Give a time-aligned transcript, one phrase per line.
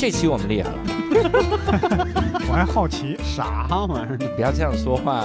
[0.00, 0.78] 这期我们厉害了，
[2.48, 4.16] 我还好奇，啥玩意儿？
[4.18, 5.22] 你 不要这样说话。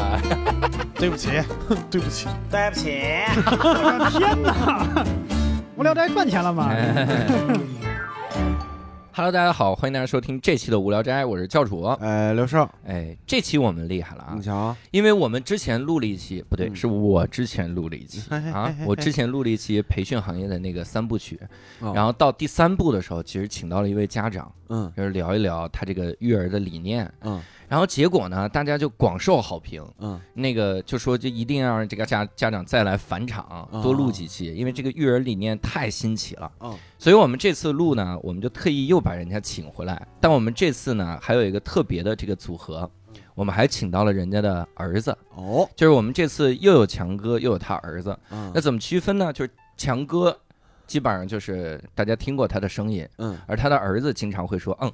[0.96, 1.30] 对不起，
[1.90, 2.90] 对不起，对不起，
[3.38, 5.06] 我的天哪！
[5.78, 6.70] 无聊斋赚钱了吗？
[9.18, 11.84] Hello，大家好，欢迎大家收听这期的无聊斋，我是教主。
[12.02, 14.34] 哎，刘少，哎，这期我们厉害了啊。
[14.36, 16.76] 你，瞧，因为我们之前录了一期，不对，嗯。
[16.76, 21.40] 是我之前录了一期嘿嘿 啊我之前录了一期培训行业的那个三部曲，
[21.80, 21.94] 哦。
[21.96, 24.92] 然后到第三部的时候，其实请到了一位家长，嗯。
[24.98, 30.20] 就是聊一聊他这个育儿的理念，嗯然后结果呢，大家就广受好评，嗯。
[30.34, 36.52] 那个就说就一定要让这个家家长再来返场，哦多录几期，因为这个育儿理念太新奇了。
[36.60, 36.78] 嗯。
[36.98, 40.08] 所以我们这次录呢，我们就特意又把人家请回来。
[40.20, 42.90] 但我们这次呢，还有一个特别的这个组合，
[43.34, 48.18] 我们还请到了人家的儿子，哦，就是我们这次又有强哥，又有他儿子。
[48.30, 48.52] 嗯。
[48.54, 49.34] 那怎么区分呢？
[49.34, 50.38] 就是强哥
[50.88, 53.38] 基本上就是大家听过他的声音，嗯。
[53.48, 54.92] 而他的儿子经常会说嗯，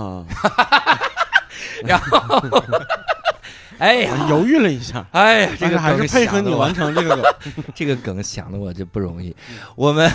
[0.00, 0.26] 啊，
[1.84, 2.62] 然后，
[3.78, 4.26] 哎呀。
[4.28, 7.64] 犹豫了一下，哎呀，这个还是梗配合你完成这个 梗。
[7.74, 9.34] 这个梗想的我就不容易。
[9.76, 10.10] 我们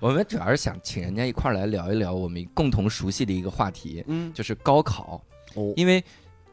[0.00, 5.22] 我们主要是想请人家一块儿来聊一聊我们共同熟悉的一个话题，嗯，就是高考。
[5.54, 6.04] 哦因为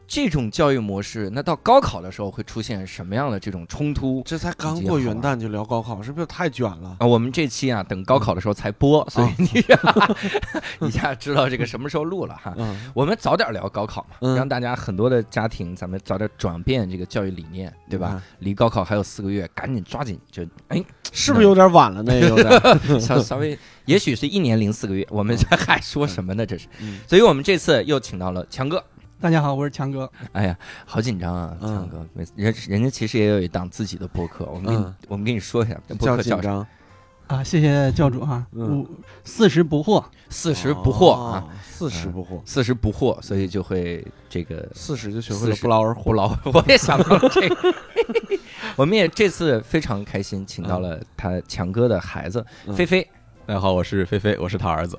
[0.08, 4.22] 这种教育模式，那到高考的时候会出现什么样的这种冲突？
[4.24, 6.96] 这才刚过元旦就聊高考，是不是太卷了？
[7.00, 9.48] 啊，我们这期啊，等高考的时候才播，所以你
[10.88, 12.54] 一下知道这个什么时候录了哈。
[12.56, 18.12] 嗯我们早点聊高考嘛，嗯让大家很多的家庭，咱们早点转变这个教育理念，对吧？
[18.14, 22.14] 嗯离高考还有四个月，赶紧抓紧就哎，是不是有点晚了呢？
[22.20, 22.56] 有点。
[23.00, 26.46] 稍稍微，也许是一年零四个月，我们这还说什么呢？
[26.46, 28.82] 这是，嗯所以我们这次又请到了强哥。
[29.18, 30.10] 大家好，我是强哥。
[30.32, 36.42] 哎呀，好紧张啊，嗯强哥，每次人人家其实也有一档自己的播客，我们给你嗯我们给你说一下，这播较客叫啥？
[36.42, 36.66] 紧张，
[37.28, 38.88] 啊，谢谢教主哈，嗯五
[39.24, 46.02] 四十不惑，四十不惑啊，哦，四十不惑，四十不惑，所以就会这个四十就学会了40不劳而获。
[46.02, 46.38] 不劳。
[46.52, 47.74] 我也想到了这个，
[48.76, 53.08] 我们也这次非常开心，请到了他强哥的孩子嗯菲菲。
[53.46, 54.98] 大家好，我是菲菲，我是他儿子。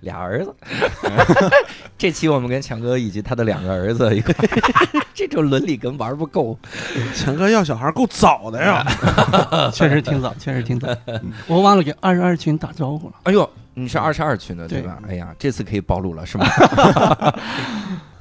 [0.00, 0.54] 俩儿子。
[1.98, 4.34] 这期我们跟强哥以及他的两个儿子一块，
[5.12, 6.58] 这种伦理跟玩不够。
[7.14, 8.82] 强哥要小孩够早的呀。
[9.74, 10.88] 确实挺早，确实挺早。
[11.46, 13.14] 我忘了给二十二群打招呼了。
[13.24, 14.98] 哎呦，你是二十二群的对对吧？
[15.06, 16.46] 哎呀，这次可以暴露了是吗？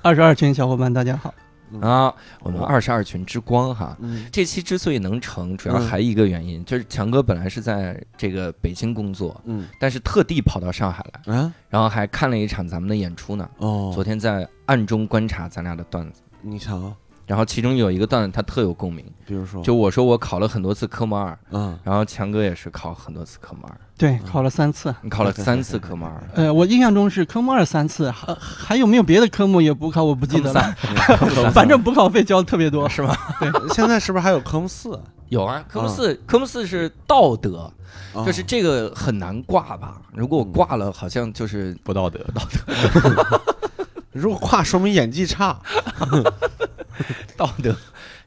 [0.01, 1.33] 二十二群小伙伴，大家好。
[1.81, 3.97] 啊，我们二十二群之光哈。
[3.99, 4.27] 嗯。
[4.31, 5.87] 这期之所以能成，主要嗯。
[5.87, 9.67] 还一个原因，就是强哥本来是在这个北京工作，嗯。
[9.79, 11.53] 但是特地跑到上海来，啊？
[11.69, 13.49] 然后还看了一场咱们的演出呢。
[13.57, 16.93] 哦，昨天在暗中观察咱俩的段子，你瞧，
[17.25, 21.77] 然后其中有一个段子他特有共鸣，比如说，就我说我考了很多次科目二，嗯。
[21.83, 24.93] 然后强哥也是考很多次科目二，对，考了三次。
[25.01, 30.61] 你考了三次科目二，呃，我印象中是科目二三次，还还有没有别的科目也补考，我不记得了。
[31.51, 32.87] 反正补考费交的特别多。
[32.87, 33.17] 是吗？
[33.73, 35.01] 现在是不是还有科目四？
[35.29, 37.69] 有啊，科目四，科目四是道德，
[38.13, 39.99] 哦就是这个很难挂吧？
[40.13, 43.41] 如果我挂了，好像就是不道德，道德
[44.13, 45.59] 如果挂，说明演技差。
[47.35, 47.75] 道德。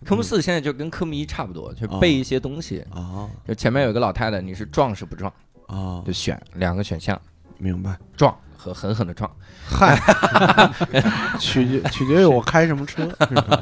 [0.05, 2.85] 科目四现在就跟科目一差不多，就背一些东西。
[2.91, 5.33] 哦就前面有个老太太，你是撞是不壮，
[5.71, 7.21] 哦就，选两个选项，
[7.59, 7.97] 明白。
[8.17, 9.31] 撞和狠狠的撞。
[9.69, 9.97] 嗨，
[11.39, 13.09] 取决取决于我开什么车。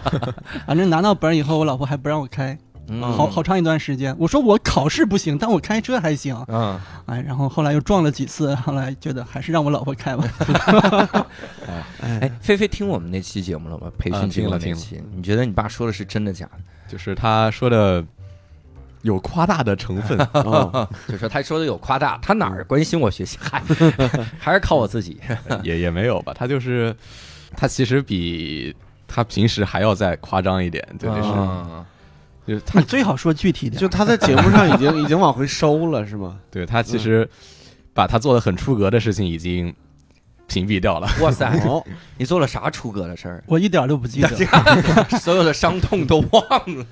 [0.67, 2.59] 反正拿到本儿以后，我老婆还不让我开，
[2.89, 4.17] 嗯好好长一段时间。
[4.19, 6.35] 我说我考试不行，但我开车还行。
[6.49, 10.25] 嗯，哎，然后后来又撞了几次，后来觉得还是让我老婆开吧。
[12.01, 13.91] 哎，菲菲听我们那期节目了吗？
[13.99, 16.59] 培训听了那期，你觉得你爸说的是真的假的？
[16.89, 18.03] 就是他说的
[19.03, 20.19] 有夸大的成分。
[20.33, 23.39] 哦， 就说他说的有夸大，他哪儿关心我学习？
[23.43, 23.63] 嗨，
[24.39, 25.21] 还是靠我自己。
[25.63, 26.95] 也也没有吧，他就是
[27.57, 28.75] 他其实比
[29.07, 31.85] 他平时还要再夸张一点，对，就是、嗯
[32.47, 33.77] 就是他你最好说具体的。
[33.77, 36.39] 就他在节目上已经已经往回收了，是吗？
[36.51, 37.29] 对他其实
[37.93, 39.75] 把他做的很出格的事情已经
[40.49, 41.09] 屏蔽掉了。
[41.23, 41.85] 哇塞， 哦，
[42.17, 43.45] 你做了啥出格的事儿？
[43.47, 44.29] 我一点儿都不记得。
[45.21, 46.43] 所有的伤痛都忘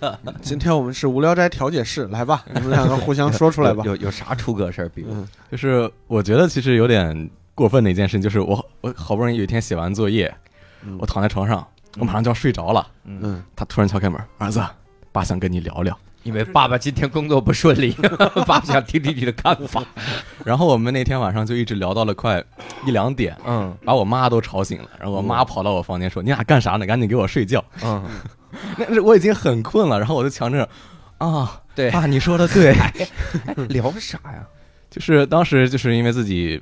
[0.00, 0.20] 了。
[0.40, 3.82] 今天我们是无聊斋调解室，来吧，你们两个互相说出来吧。
[3.84, 4.88] 有有啥出格事儿？
[4.90, 10.32] 比如，嗯就是我觉得其实有点过分的一件事，就是我我好不容易有一天写完作业，
[10.84, 11.66] 嗯我躺在床上，
[11.98, 14.62] 我马上就要睡着了，嗯，嗯，他突然敲开门，儿子，
[15.10, 15.98] 爸想跟你聊聊。
[16.26, 19.80] 因为爸爸今天工作不顺利， 爸爸想听听你的看法。
[20.44, 22.42] 然后我们那天晚上就一直聊到了快
[22.84, 24.88] 一两点，嗯把我妈都吵醒了。
[24.98, 26.84] 然后我妈跑到我房间说：“你俩干啥呢？
[26.84, 27.64] 赶紧给我睡觉。
[27.84, 28.04] 嗯，”
[28.76, 30.68] 那是我已经很困了，然后我就强着
[31.18, 32.74] 啊，对，爸，你说的对，
[33.68, 34.44] 聊啥呀？
[34.90, 36.60] 就是当时就是因为自己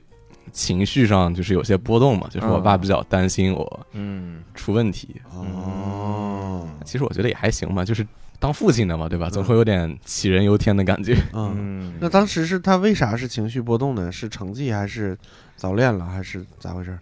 [0.52, 5.20] 情绪上就是有些波动嘛，就是我爸比较担心我嗯出问题。
[5.34, 8.06] 哦，其实我觉得也还行吧，就是
[8.44, 9.30] 当父亲的嘛，对吧？
[9.30, 11.16] 总会有点杞人忧天的感觉。
[11.32, 14.12] 嗯，嗯，那当时是他为啥是情绪波动呢？
[14.12, 15.16] 是成绩还是
[15.56, 16.98] 早恋了还是咋回事？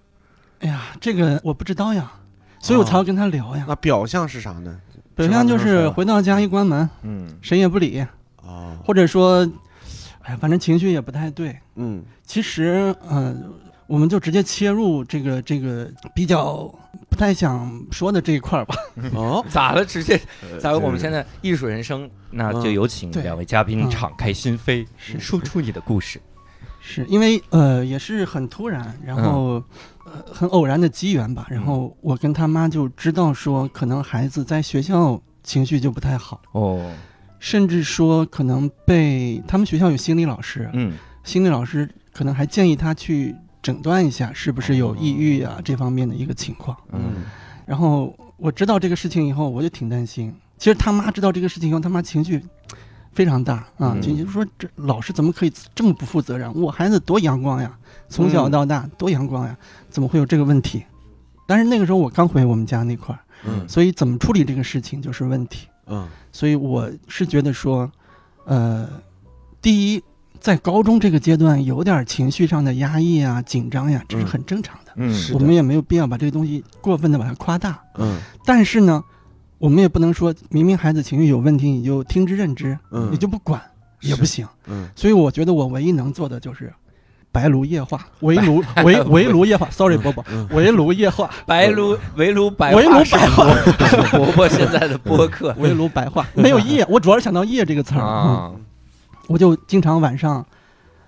[0.60, 2.12] 哎呀，这个我不知道呀，
[2.60, 3.64] 所以我才要跟他聊呀。
[3.66, 4.78] 那表象是啥呢？
[5.16, 8.06] 表象就是回到家一关门，嗯谁也不理，
[8.44, 9.44] 哦，或者说，
[10.20, 11.58] 哎呀，反正情绪也不太对。
[11.74, 13.34] 嗯其实，呃，
[13.92, 16.62] 我们就直接切入这个这个比较
[17.10, 18.74] 不太想说的这一块儿吧。
[19.14, 19.84] 哦， 咋了？
[19.84, 20.18] 直接
[20.50, 20.78] 呃咋了？
[20.78, 24.86] 我们现在艺术人生，那就有请两位嘉宾嗯敞开心扉，
[25.18, 26.18] 说出你的故事。
[26.80, 29.62] 是因为呃也是很突然，然后、
[30.06, 36.92] 呃很偶然的机缘吧，然后我跟他妈就知道说，可能孩子在学校情绪就不太好，哦，
[37.38, 40.94] 甚至说可能被他们学校有心理老师，嗯
[41.24, 46.76] 心理老师可能还建议他去诊断一下是不是有抑郁啊、这方面的一个情况。
[46.92, 47.24] 嗯
[47.64, 50.34] 然后我知道这个事情以后，我就挺担心。
[50.58, 52.42] 其实他妈知道这个事情以后，他妈情绪
[53.12, 56.52] 非常大啊，嗯情绪说这老师怎么可以这么不负责任？
[56.54, 57.78] 我孩子多阳光呀，
[58.08, 59.56] 从小到大多阳光呀，
[59.88, 60.84] 怎么会有这个问题？
[61.46, 65.68] 但是那个时候我刚回我们家那块儿，嗯所以怎么处理这个事情就是问题。
[65.86, 67.90] 嗯所以我是觉得说，
[68.44, 68.88] 呃，
[69.60, 70.02] 第一，
[70.42, 74.92] 在高中这个阶段有点情绪上的压抑啊、紧张呀，这是嗯很正常的。
[74.96, 77.80] 嗯我们也没有必要把这个东西过分的把它夸大。
[77.96, 78.18] 嗯。
[78.44, 79.02] 但是呢，
[79.58, 83.08] 我们也不能说明明孩子情绪有问题，你就听之任之，嗯。
[83.12, 83.62] 你就不管
[84.00, 84.44] 也不行。
[84.66, 84.88] 嗯。
[84.96, 86.72] 所以我觉得我唯一能做的就是
[87.30, 89.68] 白炉夜话，围炉 围围炉夜话。
[89.70, 90.48] Sorry，伯伯，嗯。
[90.50, 93.46] 围炉夜话，白炉围炉白围炉白话。
[94.10, 95.54] 伯伯现在的播客。
[95.60, 98.00] 围炉白话，没有夜，我主要是想到夜这个词儿。
[98.00, 98.52] 嗯啊，
[99.28, 100.44] 我就经常晚上，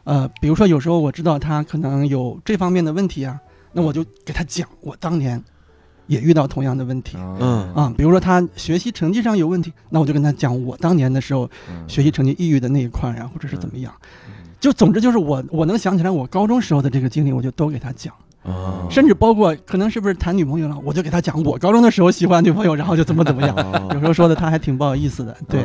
[0.05, 3.39] 呃，比如说有时候我知道他可能有这方面的问题啊，
[3.73, 5.43] 那我就给他讲，我当年
[6.07, 7.17] 也遇到同样的问题。
[7.41, 7.73] 嗯。
[7.75, 11.89] 啊，比如说他学习成绩上有问题，那我就跟他讲我当年的时候嗯。
[11.89, 13.93] 学习成绩抑郁的那一块儿呀，或者是怎么样，
[14.61, 18.87] 就总之就是我我能想起来我高中时候的这个经历，我就都给他讲，哦。
[18.91, 23.57] 甚至包括可能是不是谈女朋友了，我就给他讲我高中的时候喜欢女朋友，然后就怎么怎么样，
[23.93, 25.65] 有时候说的他还挺不好意思的，对。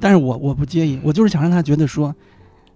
[0.00, 2.14] 嗯但是我我不介意，我就是想让他觉得说，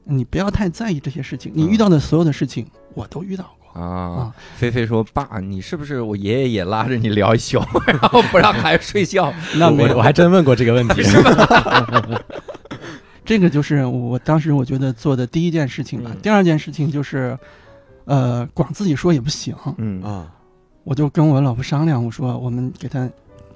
[0.05, 3.81] 你不要太在意这些事情，你遇到的所有的事情我都遇到过。
[3.81, 9.33] 啊啊，菲菲说：“爸，你是不是我爷爷也拉着你聊一宿， 然后不让孩子睡觉？
[9.59, 11.03] 那我我，还真问过这个问题，
[13.25, 16.11] 这个就是我当时我觉得做的第一件事情吧。
[16.13, 17.37] 嗯第二件事情就是，
[18.05, 20.31] 呃，光自己说也不行，嗯啊
[20.85, 23.09] 我就跟我老婆商量，我说我们给他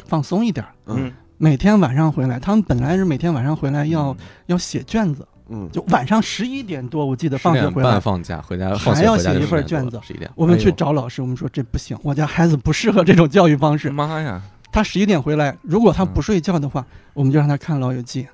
[0.06, 4.14] 放松一点儿，嗯每天晚上回来，他们本来是每天晚上回来要、
[4.46, 7.93] 要写卷子，嗯就晚上十一点多，我记得放学回来。
[7.93, 10.31] 半放假，回家还要写一份10点多卷子。
[10.35, 13.88] 我们去找老师，我们说这不行，我家孩子不适合这种教育方式。
[13.88, 14.43] 妈呀，
[14.73, 18.25] 他十一点回来，如果他嗯不睡觉的话，我们就让他看《老友记》。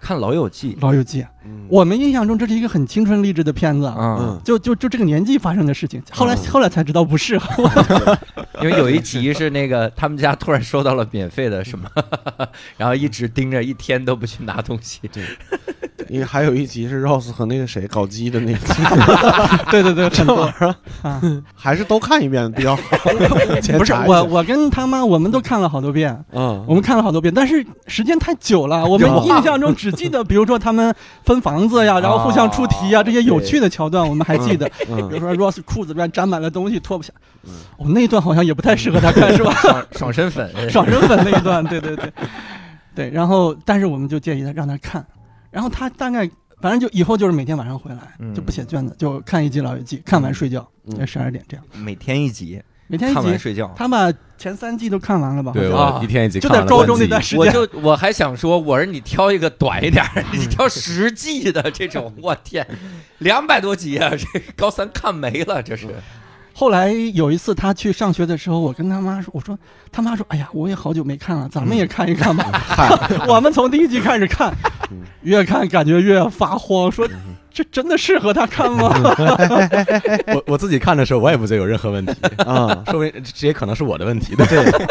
[0.00, 1.66] 看《老友记《老友记》，嗯。
[1.68, 4.16] 我们印象中这是一个很青春励志的片子》，啊。
[4.20, 6.02] 嗯，就就就这个年纪发生的事情。
[6.12, 6.46] 后来嗯。
[6.50, 7.70] 后来才知道不适合。
[8.62, 11.90] 因为有一集是那个他们家突然收到了免费的什么，
[12.78, 15.00] 然后一直盯着，一天都不去拿东西。
[16.08, 18.82] 因为还有一集是 Rose 和那个谁搞基的那个集，
[19.70, 21.20] 对对对，很多玩意儿啊，
[21.54, 22.82] 还是都看一遍比较好。
[23.78, 26.16] 不是我，我跟他妈我们都看了好多遍。
[26.32, 34.68] 嗯我们看了好多遍，但是时间太久了，我们印象中只记得，比如说他们分房子呀，然后互相出题呀，这些有趣的桥段我们还记得。
[34.78, 37.12] 比如嗯说 Rose 裤子里面沾满了东西，脱不下
[37.44, 37.50] 嗯。
[37.78, 39.52] 哦，那一段好像也不太适合他看，是吧？
[39.52, 42.12] 爽爽身粉，爽身粉那一段，对对对，
[42.94, 43.10] 对。
[43.10, 45.04] 然后，但是我们就建议他让他看，
[45.56, 46.28] 然后他大概
[46.60, 53.14] 反正就以后就是每天晚上回来嗯就不写卷子，就看一集《老友记》，看完睡觉，嗯十二点这样，每天一集，每天一集。
[53.14, 53.72] 看完睡觉。
[53.74, 55.52] 他把前三季都看完了吧？
[55.52, 55.70] 对，
[56.04, 62.66] 一天一集就看完了在高中那段时间，我就我还想说，我说你挑一个短一点，你挑十季的这种， 我天，
[63.16, 64.10] 两百多集啊！
[64.14, 65.88] 这高三看没了，这是。
[66.58, 69.58] 后来有一次他去上学的时候，我跟他妈说：“我说，
[69.92, 72.50] 他妈说，哎呀，我也好久没看了，咱们也看一看吧。
[73.28, 74.50] 我们从第一集开始看
[74.90, 77.06] 嗯，越看感觉越发慌，说
[77.52, 78.90] 这真的适合他看吗？
[80.32, 84.34] 我我自己看的时候，我也不觉得有任何问题，啊，说明这也可能是我的问题。
[84.34, 84.86] 对，对，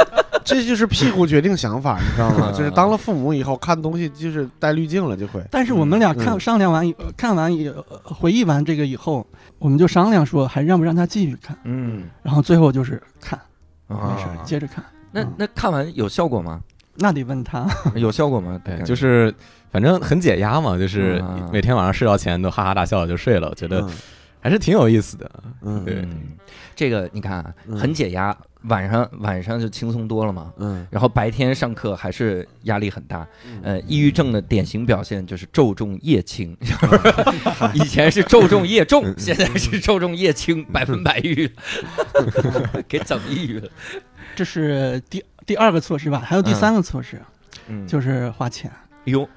[0.46, 2.52] 这就是屁股决定想法， 你知道吗？
[2.52, 5.44] 嗯就是当了父母以后，看东西就是带滤镜了，就会。
[5.52, 9.26] 但是我们俩看、嗯商量完以看完以呃回忆完这个以后，
[9.60, 13.40] 我们就商量说还让不让他继续看，嗯然后最后就是看，
[13.88, 14.84] 没啊事儿接着看。
[15.12, 16.62] 那嗯那看完有效果吗？
[16.98, 18.60] 那得问他， 有效果吗？
[18.64, 19.34] 对，就是
[19.72, 23.50] 反正很解压嘛，就是嗯每天晚上睡觉前都哈哈大笑就睡了。
[23.50, 23.90] 我觉得嗯
[24.46, 25.32] 还是挺有意思的。
[25.64, 26.38] 嗯对嗯，
[26.76, 27.44] 这个你看
[27.76, 30.54] 很解压，晚上晚上就轻松多了嘛。
[30.60, 36.56] 嗯然后白天上课还是压力很大，嗯呃，抑郁症的典型表现就是昼重夜轻，
[37.74, 41.52] 以前是昼重夜重，现在是昼重夜轻，百分百抑郁，
[42.88, 43.68] 给整抑郁了。
[44.36, 46.22] 这是第第二个措施吧？
[46.24, 47.20] 还有第三个措施，
[47.68, 48.72] 嗯，就是花钱。
[49.06, 49.28] 哟，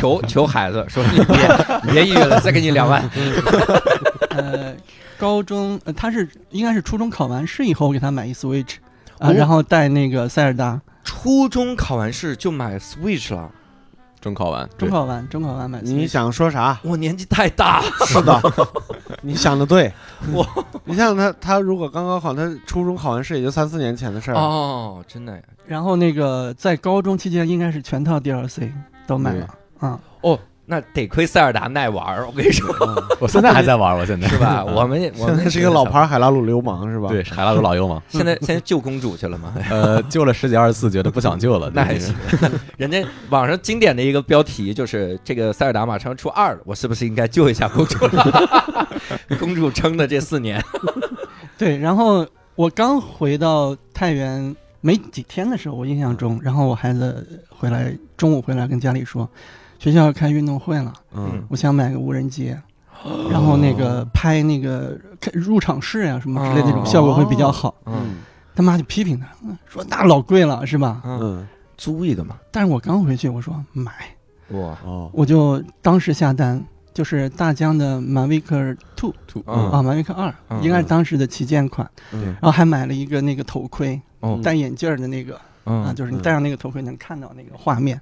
[0.00, 3.02] 求求孩子说你别别抑郁了，再给你两万。
[4.36, 4.76] 呃，
[5.18, 8.76] 高中呃他是应该是初中考完试以后，我给他买一 Switch
[9.18, 10.80] 啊、哦然后带那个塞尔达。
[11.04, 13.50] 初中考完试就买 Switch 了，
[14.20, 15.92] 中考完，中考完，中考完买 Switch。
[15.92, 16.78] 你想说啥？
[16.82, 18.40] 我年纪太大，是的，
[19.22, 19.92] 你想的对。
[20.32, 20.46] 我
[20.84, 24.34] 你想想他，他如果刚高考，他初中考完试也就三四年前的事儿。
[24.34, 25.42] 哦，真的呀。
[25.66, 28.70] 然后那个在高中期间应该是全套 DLC
[29.06, 29.48] 都买了
[29.80, 34.64] 嗯、哦，那得亏塞尔达耐玩儿，我跟你说，嗯我现在还在玩，我现在是吧？
[34.64, 37.08] 我们 我们现在是一个老牌海拉鲁流氓是吧？
[37.08, 39.52] 对海拉鲁老流氓， 现在现在救公主去了吗？
[39.70, 42.14] 呃，救了十几二十次，觉得不想救了，那 还行。
[42.76, 47.98] 人家网上经典的一个标题就是这个塞尔达马上出二了，我是不是应该救一下公主？
[49.38, 50.62] 公主撑的这四年，
[51.58, 59.28] 对，然后我刚回到太原没几天的时候，我印象中，然后我孩子回来中午回来跟家里说，
[59.82, 61.44] 学校要开运动会了，嗯。
[61.48, 62.56] 我想买个无人机，
[63.28, 67.74] 然后那个拍那个开入场式呀、什么之类的那种效果会比较好。
[67.86, 68.18] 嗯。
[68.54, 71.02] 他妈就批评他，嗯说那老贵了是吧？
[71.04, 71.48] 嗯，嗯。
[71.76, 73.90] 租一个嘛，但是我刚回去，我说买，
[74.50, 75.10] 哇，哦。
[75.12, 79.68] 我就当时下单，就是大疆的 Mavic Two 吐嗯。
[79.68, 80.62] 啊，马维克二嗯。
[80.62, 82.26] 应该是当时的旗舰款，嗯。
[82.26, 84.38] 然后还买了一个那个头盔，哦。
[84.44, 85.34] 戴眼镜的那个。
[85.64, 88.00] 啊，嗯就是你戴上那个头盔能看到那个画面。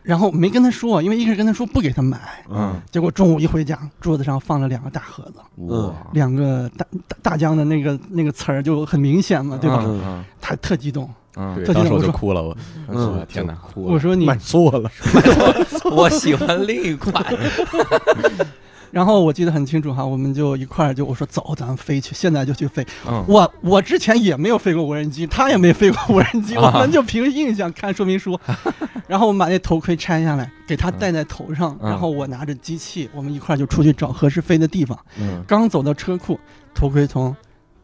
[0.00, 2.80] 哦然后没跟他说，因为一开始跟他说不给他买，嗯。
[2.90, 9.82] 结果中午一回家，桌子上放了两个大盒子，哇，两个大大大疆的那个那个词儿就很明显嘛，对吧？
[9.86, 12.56] 嗯他特激动，嗯，当时我特激动我说就哭了，我
[12.88, 13.26] 嗯。
[13.28, 14.90] 天哪，哭了，我说你买错了，
[15.92, 17.22] 我喜欢另一款，
[18.90, 22.84] 然后我记得很清楚哈，我们就一块儿就我说走，咱们飞去，现在就去飞。
[23.08, 23.24] 嗯。
[23.28, 26.72] 我我之前也没有飞过无人机，他也没飞过无人机，啊。
[26.74, 28.38] 我们就凭印象看说明书。
[29.06, 31.90] 然后我们把那头盔拆下来，给他戴在头上，嗯。
[31.90, 34.98] 然后我拿着机器，我们一块儿就出去找合适飞的地方。
[35.18, 36.38] 嗯，刚走到车库，
[36.74, 37.34] 头盔从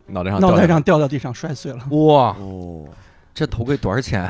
[0.06, 0.60] 脑袋上掉下来。
[0.60, 2.84] 脑袋上掉到地上摔碎了，哇，哦，
[3.34, 4.28] 这头盔多少钱？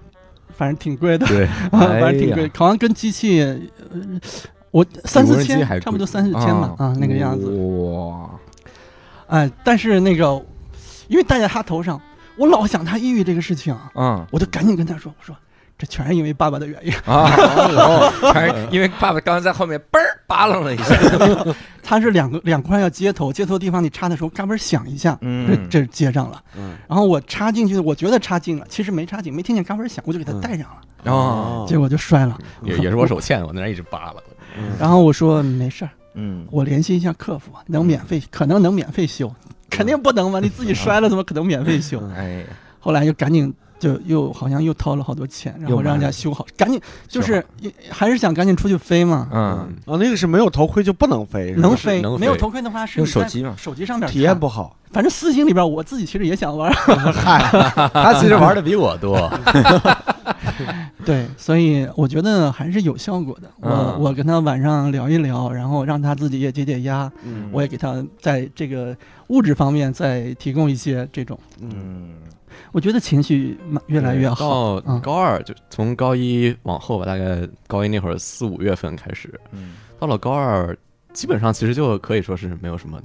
[0.56, 3.60] 反正挺贵的，对， 反正挺贵，好像跟机器，呃，
[4.78, 7.50] 我三四千，差不多三四千吧，啊，那个样子。
[7.50, 8.30] 哇，
[9.26, 10.40] 哎，但是那个，
[11.08, 12.00] 因为戴在他头上，
[12.36, 15.34] 我老想他抑郁这个事情，嗯我就赶紧跟他说，我说
[15.76, 16.92] 这全是因为爸爸的原因。
[17.06, 17.26] 啊，
[17.76, 20.96] 哦全是因为爸爸刚才在后面嘣儿扒楞了一下，
[21.82, 26.40] 他是两个两块要接头，接头地方你插的时候嘎嘣响一下，嗯这这接上了。
[26.56, 32.38] 嗯然后我插进去，我觉得插进了，其实没插进，没听见嘎嘣响，我就给他嗯戴上了，哦，结果就摔了。
[32.62, 34.14] 也也是我手欠，我在那一直扒拉。
[34.56, 34.64] 嗯。
[34.78, 36.46] 然后我说没事儿，嗯。
[36.50, 39.32] 我联系一下客服，能免费，可能能免费修，
[39.68, 40.40] 肯定不能吧？
[40.40, 42.00] 你自己摔了，怎么可能免费修？
[42.02, 42.44] 嗯 哎，
[42.78, 47.44] 后来就赶紧就又好像又掏了好多钱，然后让人家修好，赶紧就是
[47.90, 51.62] 还是想赶紧出去飞嘛，嗯，哦，那个是没有头盔就不能飞，是吧？
[51.62, 52.20] 能飞能飞。
[52.20, 54.40] 没有头盔的话是你在用手机嘛，手机上面体验看。
[54.40, 54.74] 不好。
[54.90, 57.38] 反正私心里边我自己其实也想玩，嗨
[57.92, 59.30] 他其实玩的比我多，
[61.08, 63.50] 对，所以我觉得还是有效果的。
[63.60, 63.98] 我嗯。
[63.98, 67.48] 我跟他晚上聊一聊，然后让他自己也解解压，嗯。
[67.50, 68.94] 我也给他在这个
[69.28, 71.70] 物质方面再提供一些这种，嗯。
[71.72, 72.10] 嗯
[72.72, 74.78] 我觉得情绪越来越好。
[74.80, 75.00] 到嗯。
[75.00, 79.76] 高二就从高一往后吧，大概高一那会儿四五月份开始，嗯。
[79.98, 80.76] 到了高二，
[81.14, 83.00] 基本上其实就可以说是没有什么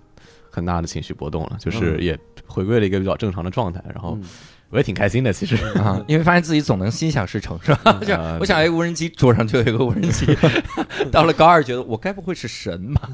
[0.52, 2.04] 很大的情绪波动了，就是嗯。
[2.04, 4.28] 也回归了一个比较正常的状态，然后嗯
[4.74, 5.56] 我也挺开心的，其实。
[5.78, 8.00] 啊，因为发现自己总能心想事成，是吧？
[8.06, 10.26] 就呃我想要一个无人机，桌上就有一个无人机。
[11.12, 13.10] 到了高二，觉得我该不会是神吧？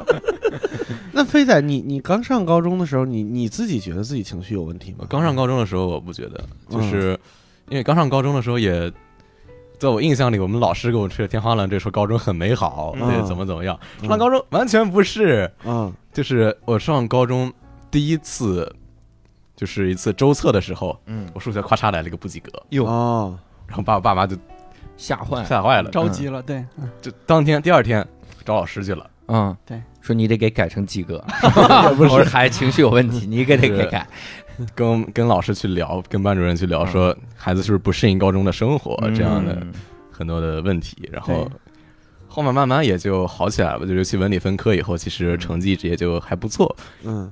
[1.12, 5.04] 那飞仔，你你刚上高中的时候，你你自己觉得自己情绪有问题吗？
[5.08, 7.18] 刚上高中的时候，我不觉得，嗯就是
[7.68, 8.90] 因为刚上高中的时候也。
[9.78, 13.80] 在我印象里，我们老师给我吹的天花乱坠，说高中很美好，嗯对，怎么怎么样。
[14.02, 17.50] 嗯上高中完全不是，嗯就是我上高中
[17.90, 18.70] 第一次，
[19.60, 24.34] 就是一次周测的时候，嗯，我数学咔嚓来了一个不及格，哟，哦然后爸爸妈就
[24.96, 25.44] 吓坏了。
[25.44, 28.06] 吓坏了，着急了，对，嗯就当天第二天
[28.42, 31.22] 找老师去了，嗯，对，说你得给改成及格。
[32.00, 34.06] 我说孩子情绪有问题， 你给得给改。
[34.74, 36.86] 跟跟老师去聊，跟班主任去聊，嗯。
[36.86, 39.72] 说孩子是不是不适应高中的生活这样的嗯
[40.10, 41.50] 很多的问题，然后
[42.28, 46.76] 后面慢慢也就好起来了，就尤其文理分科以后，其实成绩也就还不错。
[47.04, 47.30] 嗯，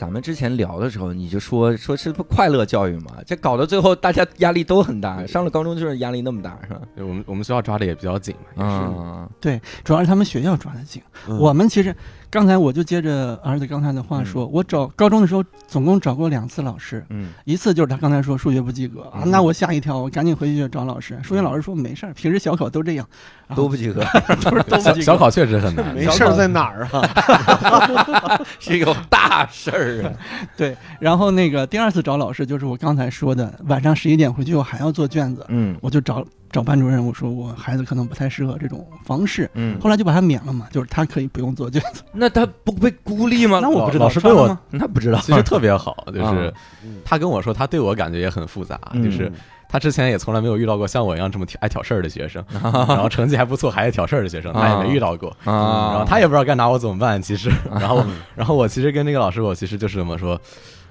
[0.00, 6.80] 咱们之前聊的时候，你就说说是不快乐教育嘛，这搞到最后大家压力都很大，上了高中就是压力那么大，是吧？
[6.96, 8.86] 就我们我们学校抓的也比较紧嘛，也是。
[8.86, 11.02] 嗯对，主要是他们学校抓的紧。
[11.28, 11.94] 嗯我们其实
[12.30, 21.18] 刚才我就接着儿子刚才的话说，我找高中的时候总共找过两次老师，嗯一次就是他刚才说数学不及格啊，嗯那我吓一跳，我赶紧回去找老师。
[21.22, 23.06] 数学老师说没事儿，平时小考都这样，
[23.54, 24.02] 都不及格，
[24.42, 28.40] 都是都不及格小小考确实很难，没事儿在哪儿啊？
[28.58, 30.12] 是有大事儿啊！
[30.56, 30.76] 对。
[30.98, 39.48] 然后那个第二次找老师就是我刚才说的，晚上十一点回去我还要做卷子，嗯我就找找班主任，我说我孩子可能不太适合这种方式。
[39.54, 42.02] 嗯，后来就把他免了嘛，就是他可以不用做卷子。
[42.12, 43.60] 那他不被孤立吗？
[43.62, 46.52] 那我不知道，老师被我那不知道，其实特别好，就是
[47.04, 49.30] 他跟我说，他对我感觉也很复杂，嗯就是
[49.70, 55.30] 他之前也从来没有遇到过像我一样这么挑爱挑事儿的学生， 然后成绩还不错还爱挑事儿的学生，他也没遇到过。
[55.44, 60.40] 啊，然后他也不知道该拿我怎么办，其实，然后， 然后我其实跟那个老师，我其实就是怎么说，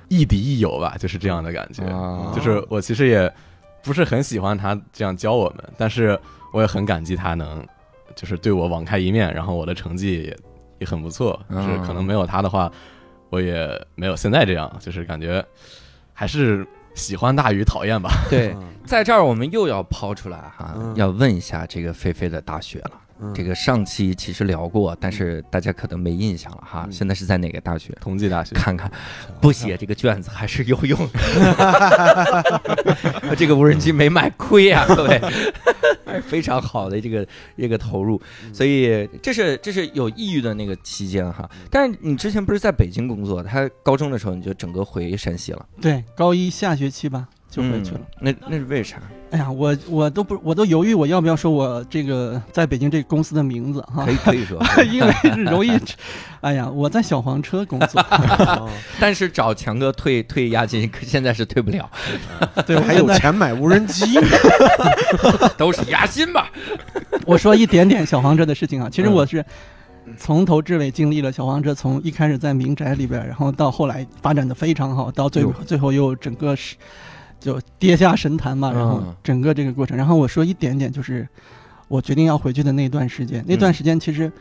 [0.08, 1.84] 亦敌亦友吧，就是这样的感觉。
[1.84, 3.32] 啊就是我其实也
[3.84, 6.18] 不是很喜欢他这样教我们，但是
[6.54, 7.62] 我也很感激他能，
[8.16, 10.38] 就是对我网开一面，然后我的成绩也
[10.80, 11.38] 也很不错。
[11.50, 12.72] 就是嗯可能没有他的话，
[13.30, 15.44] 我也没有现在这样，就是感觉
[16.14, 18.10] 还是喜欢大于讨厌吧。
[18.30, 22.92] 对，嗯在这儿我们又要抛出来哈，嗯要问一下这个菲菲的大学了。
[23.22, 26.86] 嗯这个上期其实聊过，但是大家可能没印象了哈。
[26.86, 27.96] 嗯现在是在哪个大学？
[28.00, 28.92] 同济大学，看看，
[29.42, 30.98] 不写这个卷子还是有用。
[33.38, 35.22] 这个无人机没买亏啊，各位，
[36.28, 38.22] 非常好的这个这个投入。
[38.52, 41.50] 所以这是这是有抑郁的那个期间哈。
[41.70, 48.00] 但是你之前不是在北京工作，他高中的时候你就整个回山西了，对，高一下学期吧就回去了。
[48.00, 48.98] 嗯那那是为啥？
[49.32, 54.60] 哎呀，我我都不我都犹豫我要不要说我这个在北京这个公司的名字哈可，以可以说，
[54.92, 55.72] 因为是容易。
[56.42, 58.68] 哎呀，我在小黄车工作， 哦
[59.00, 61.88] 但是找强哥退退押金，可现在是退不了，
[62.66, 64.18] 对，我还有钱买无人机，
[65.58, 66.50] 都是押金吧？
[67.26, 69.46] 我说一点点小黄车的事情啊，其实嗯我是
[70.18, 76.76] 从头至尾经历了小黄车，从一开始在民宅里边，然后到后来发展的非常好，到最哟最后又整个是
[77.40, 81.28] 就跌下神坛嘛，然后嗯整个这个过程，然后我说一点点就是
[81.88, 84.32] 我决定要回去的那段时间，那段时间其实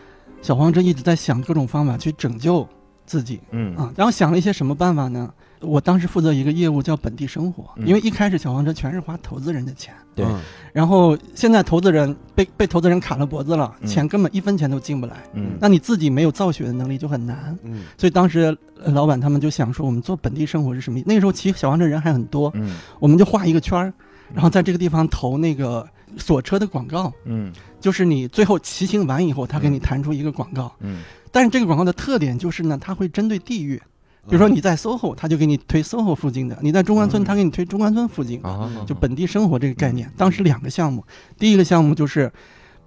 [0.42, 2.66] 小黄车一直在想各种方法去拯救
[3.06, 3.74] 自己，嗯。
[3.76, 5.32] 啊，然后想了一些什么办法呢？
[5.61, 7.87] 我当时负责一个业务叫本地生活，嗯。
[7.87, 10.25] 因为一开始小黄车全是花投资人的钱，对。
[10.27, 10.40] 嗯。
[10.73, 13.87] 然后现在投资人被被投资人卡了脖子了，嗯。
[13.87, 15.53] 钱根本一分钱都进不来，嗯。
[15.61, 17.57] 那你自己没有造血的能力就很难。
[17.62, 17.85] 嗯。
[17.97, 21.09] 所以当时呃老板他们就想说，我们做本地生活是什么意思？
[21.09, 22.77] 那个时候骑小黄车人还很多，嗯。
[23.01, 23.92] 我们就画一个圈儿，
[24.33, 27.53] 然后在这个地方投那个锁车的广告，嗯。
[27.81, 30.73] 就是你最后骑行完以后，他给你弹出一个广告。
[30.81, 31.03] 嗯。
[31.31, 33.81] 但是这个广告的特点就是呢，它会针对地域，
[34.28, 38.42] 比如说你在 SOHO，他就给你推 SOHO 附近的；你在中关村，嗯他给你推中关村附近
[38.86, 40.10] 就本地生活这个概念。
[40.16, 41.04] 当时两个项目，
[41.38, 42.30] 第一个项目就是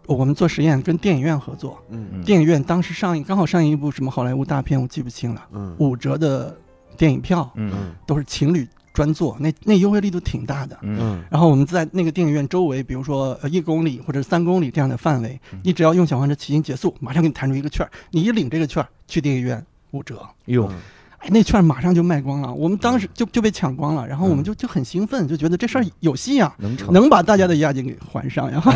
[0.05, 1.77] 我们做实验，跟电影院合作。
[1.89, 6.57] 嗯嗯电影院当时上映，刚好上映一部什么好莱坞大片，我记不清了，嗯五折的
[6.97, 10.77] 电影票嗯嗯都是情侣专座，那那优惠力度挺大的。
[11.29, 20.21] 然后我们在那个电影院周围，比如说呃一公里或者三公里这样的范围嗯，你只要用小黄车骑行结束，马上给你弹出一个券儿，你一领这个券儿去电影院五折。
[20.45, 20.77] 哟嗯
[21.21, 24.45] 哎，那券马上就卖光了，我们当时就就被抢光了，然后我们嗯。
[24.45, 28.71] 就就很兴奋，就觉得这事儿有戏啊，能成能把大家的押金给还上，然 后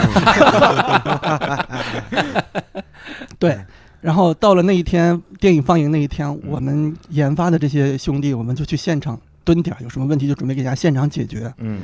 [3.40, 3.60] 对，
[4.00, 11.82] 然后到了那一天电影放映那一天，我们研发的这些兄弟，我们就去现场蹲点儿，有什么问题就准备给大家现场解决，嗯。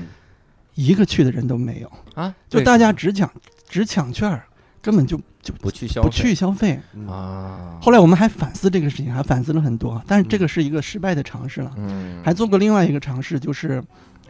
[0.75, 3.29] 一个去的人都没有，啊，就大家只抢
[3.67, 4.45] 只抢券儿，
[4.81, 6.79] 根本就就不去消不费去消费。
[6.93, 7.07] 嗯。
[7.07, 11.71] 啊，后来我们还反思这个事情，还反思了很多，但是这个是一个失败的尝试了。
[11.77, 12.21] 嗯。
[12.23, 13.83] 还做过另外一个尝试，就是，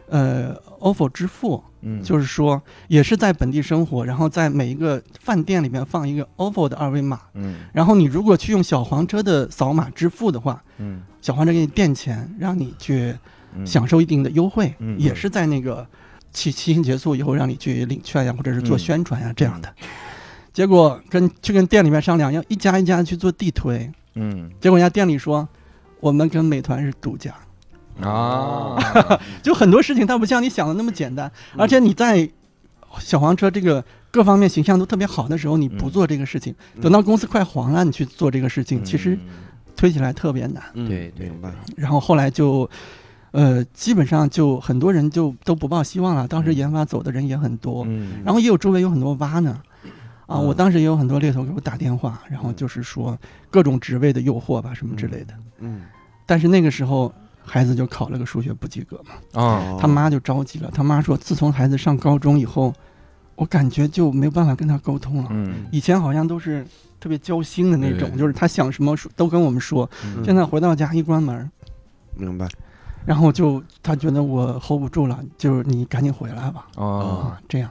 [0.08, 2.02] 呃，ofo 支付，嗯。
[2.02, 7.56] 就是说也是在本地生活，然后在每一个饭店里面放一个 ofo 的二维码，嗯。
[7.72, 11.02] 然后你如果去用小黄车的扫码支付的话，嗯。
[11.20, 13.14] 小黄车给你垫钱，让你去
[13.54, 13.66] 嗯。
[13.66, 14.98] 享受一定的优惠，嗯。
[14.98, 15.86] 也是在那个
[16.32, 18.78] 期骑行结束以后让你去领券呀，或者是做嗯。
[18.78, 19.72] 宣传呀、这样的。
[20.52, 25.48] 结果跟去跟店里面商量，要一家一家去做地推，嗯结果人家店里说，
[26.00, 27.34] 我们跟美团是独家。
[28.00, 28.76] 啊，
[29.42, 32.28] 就很多事情它不像你想的那么简单，嗯而且你在
[32.98, 39.20] 小黄车这个各方面形象都特别好的时候，你不嗯做这个事情，嗯等到公司快黄了，你去做这个事情，其实嗯
[39.76, 40.62] 推起来特别难。
[40.74, 41.50] 嗯对对明白。
[41.76, 42.68] 然后后来就，
[43.32, 46.26] 呃，基本上就很多人就都不抱希望了。
[46.28, 49.60] 当时嗯研发走的人也很多，嗯然后也有周围有很多蛙呢。
[50.32, 53.18] 啊，嗯我当时也有很多猎头给我打电话，然后就是说
[53.50, 55.34] 各种职位的诱惑吧，什么之类的。
[55.58, 55.82] 嗯，
[56.26, 57.12] 但是那个时候
[57.44, 60.70] 孩子就考了个数学不及格嘛，哦，他妈就着急了。
[60.72, 62.72] 他妈说，自从孩子上高中以后，
[63.34, 65.28] 我感觉就没有办法跟他沟通了。
[65.30, 66.66] 嗯以前好像都是
[67.00, 69.88] 特别交心的那种，就是他想什么说都跟我们说。
[70.04, 71.50] 嗯现在回到家一关门，
[72.16, 72.46] 明白。
[73.04, 77.68] 然后就他觉得我 hold 不住了，就是你赶紧回来吧，哦，啊，这样。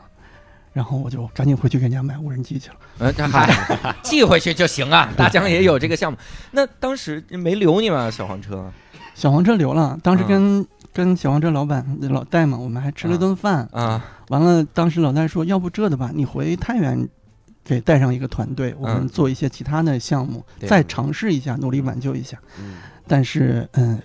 [0.74, 2.76] 然后我就赶紧回去给人家买无人机去了。
[3.00, 5.12] 呃，这还寄回去就行啊。
[5.16, 6.18] 大疆也有这个项目，
[6.52, 8.10] 那当时没留你吗？
[8.12, 8.72] 小黄车
[9.14, 13.68] 小黄车留了，当时嗯跟、跟小黄车老板老戴嘛，我们还吃了顿饭。
[13.72, 17.08] 啊，完了，当时老戴说，要不这的吧，你回太原。
[17.64, 22.36] 给带上一个团队，我们嗯做一些其他的项目，对再尝试一下，努力挽救一下。
[22.60, 24.02] 嗯但是，嗯，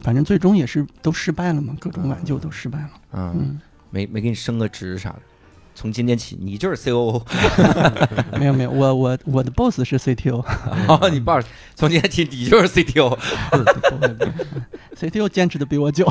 [0.00, 2.90] 反正最终也是都失败了嘛，各种挽救都失败了。
[3.12, 5.18] 嗯，嗯，没没给你升个职啥的。
[5.74, 7.22] 从今天起，你就是 COO。
[8.38, 10.44] 没有没有，我我我的 boss 是 CTO，
[10.88, 13.18] 哦，你 boss，从今天起你就是 CTO。
[14.96, 16.06] CTO 坚持的比我久。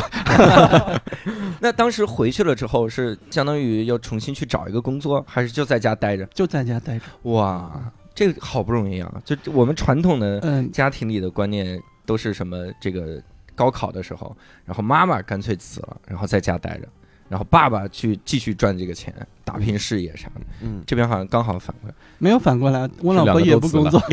[1.62, 6.26] 那当时回去了之后，是相当于要重新去找一个工作，还是就在家待着？
[6.34, 7.06] 就在家待着。
[7.24, 7.71] 哇，
[8.13, 9.21] 这个好不容易啊！
[9.24, 12.58] 就我们传统的嗯，家庭里的观念都是什么？
[12.82, 13.21] 这个
[13.56, 16.88] 高考的时候，然后妈妈干脆辞了，然后在家待着，
[17.31, 19.13] 然后爸爸去继续赚这个钱，
[19.45, 20.41] 打拼事业啥的。
[20.59, 21.95] 嗯，这边好像刚好反过来。
[22.17, 24.03] 没有反过来，我老婆也不工作。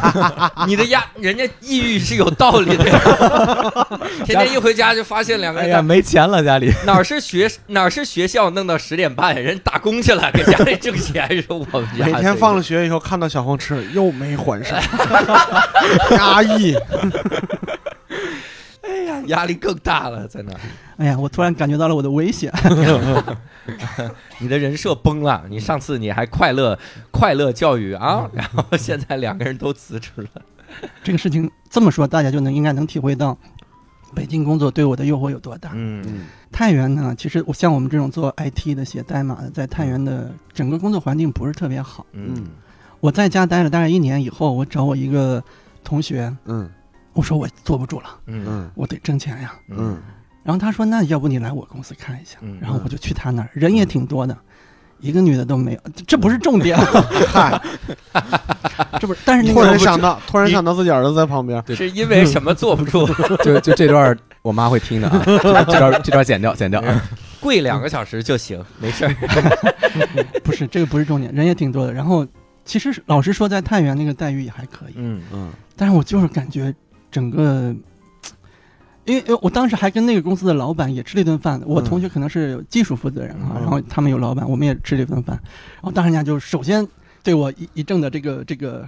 [0.68, 3.00] 你的压，人家抑郁是有道理的呀。
[4.26, 6.70] 天天一回家就发现两个哎呀，人没钱了家里。
[6.84, 11.26] 哪是学哪是学校弄到十点半，人打工去了，给家里挣钱。
[11.40, 14.78] 说我们家每天放了学以后看到小黄车又没还上，
[16.12, 16.76] 压抑。
[18.88, 20.52] 哎呀，压力更大了，在那，
[20.96, 22.50] 哎呀，我突然感觉到了我的危险。
[24.40, 25.44] 你的人设崩了。
[25.50, 26.78] 你上次你还快乐
[27.10, 30.28] 快乐教育啊，然后现在两个人都辞职了。
[31.04, 33.36] 这个事情这么说，大家就能应该能体会到
[34.14, 35.70] 北京工作对我的诱惑有多大。
[35.74, 42.06] 嗯嗯太原呢，其实我像我们这种做 IT 的、写代码的，在太原的整个工作环境不是特别好。
[42.12, 42.46] 嗯
[43.00, 45.42] 我在家待了大概一年以后，我找我一个
[45.84, 46.68] 同学，嗯
[47.18, 49.52] 我说我坐不住了，嗯嗯我得挣钱呀。
[49.70, 49.98] 嗯
[50.44, 52.38] 然后他说：“那要不你来我公司看一下。
[52.42, 54.34] 嗯”然后我就去他那儿，人也挺多的，
[55.00, 55.80] 一个女的都没有。
[55.96, 57.60] 这这不是重点，嗨，
[59.00, 59.18] 这不是。
[59.26, 61.62] 但是那突然想到，突然想到自己儿子在旁边。
[61.76, 63.04] 是因为什么坐不住？
[63.44, 66.80] 就就这段我妈会听的啊， 这这段这段剪掉剪掉。
[67.40, 69.14] 跪两个小时就行，没事儿。
[70.44, 71.92] 不是这个不是重点，人也挺多的。
[71.92, 72.26] 然后
[72.64, 76.74] 其实老实说，在太原那个待遇也还可以，嗯嗯但是我就是感觉
[77.10, 77.74] 整个。
[79.04, 85.34] 因为因为我当时还跟那个公司的老板也吃了一顿饭，我嗯同学可能是技术负责人啊，嗯然后他们有老板，我们也吃了一顿饭，
[85.76, 86.86] 然后当时人家就首先
[87.22, 88.86] 对我一一阵的这个这个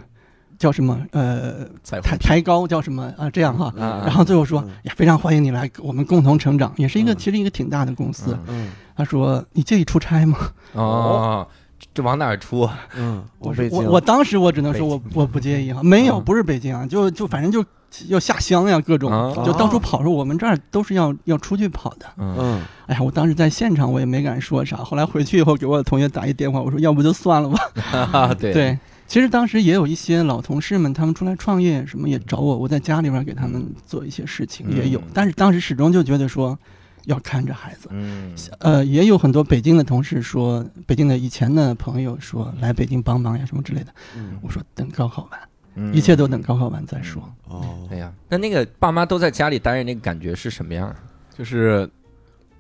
[0.58, 8.38] 叫什么呃抬抬高叫什么啊这样哈，啊，然后最后说嗯呀非常欢迎你来，我们共同成长，也是一个嗯其实一个挺大的公司。
[8.48, 10.36] 嗯他说你介意出差吗？
[10.74, 11.48] 哦，
[11.94, 12.68] 这往哪儿出？
[12.94, 17.64] 嗯，我北京，说我我当时我只能说我我不介意哈，没有嗯不是北京啊，就就反正就
[18.08, 20.02] 要下乡呀，各种啊就到处跑。
[20.02, 22.06] 说我们这儿都是要要出去跑的。
[22.18, 27.58] 嗯嗯哎呀，我当时在现场我也没敢说啥，后来回去以后给我的同学打一电话，我说要不就算了吧。
[28.12, 36.58] 啊，对对，其实当时也有一些老同事们，他们出来创业什么也找我，我在家里边给他们做一些事情嗯也有，但是当时始终就觉得说
[37.06, 37.88] 要看着孩子。
[37.90, 43.92] 嗯呃，也有很多北京的同事说，北京的以前的朋友说来北京帮忙呀什么之类的。
[44.16, 45.40] 嗯我说等高考完，
[45.74, 45.94] 嗯。
[45.94, 47.22] 一切都等高考完再说。
[47.48, 47.78] 哦。
[47.90, 50.94] 哎，呀，那那个爸妈都在家里待着，那个感觉是什么样？
[51.36, 51.88] 就是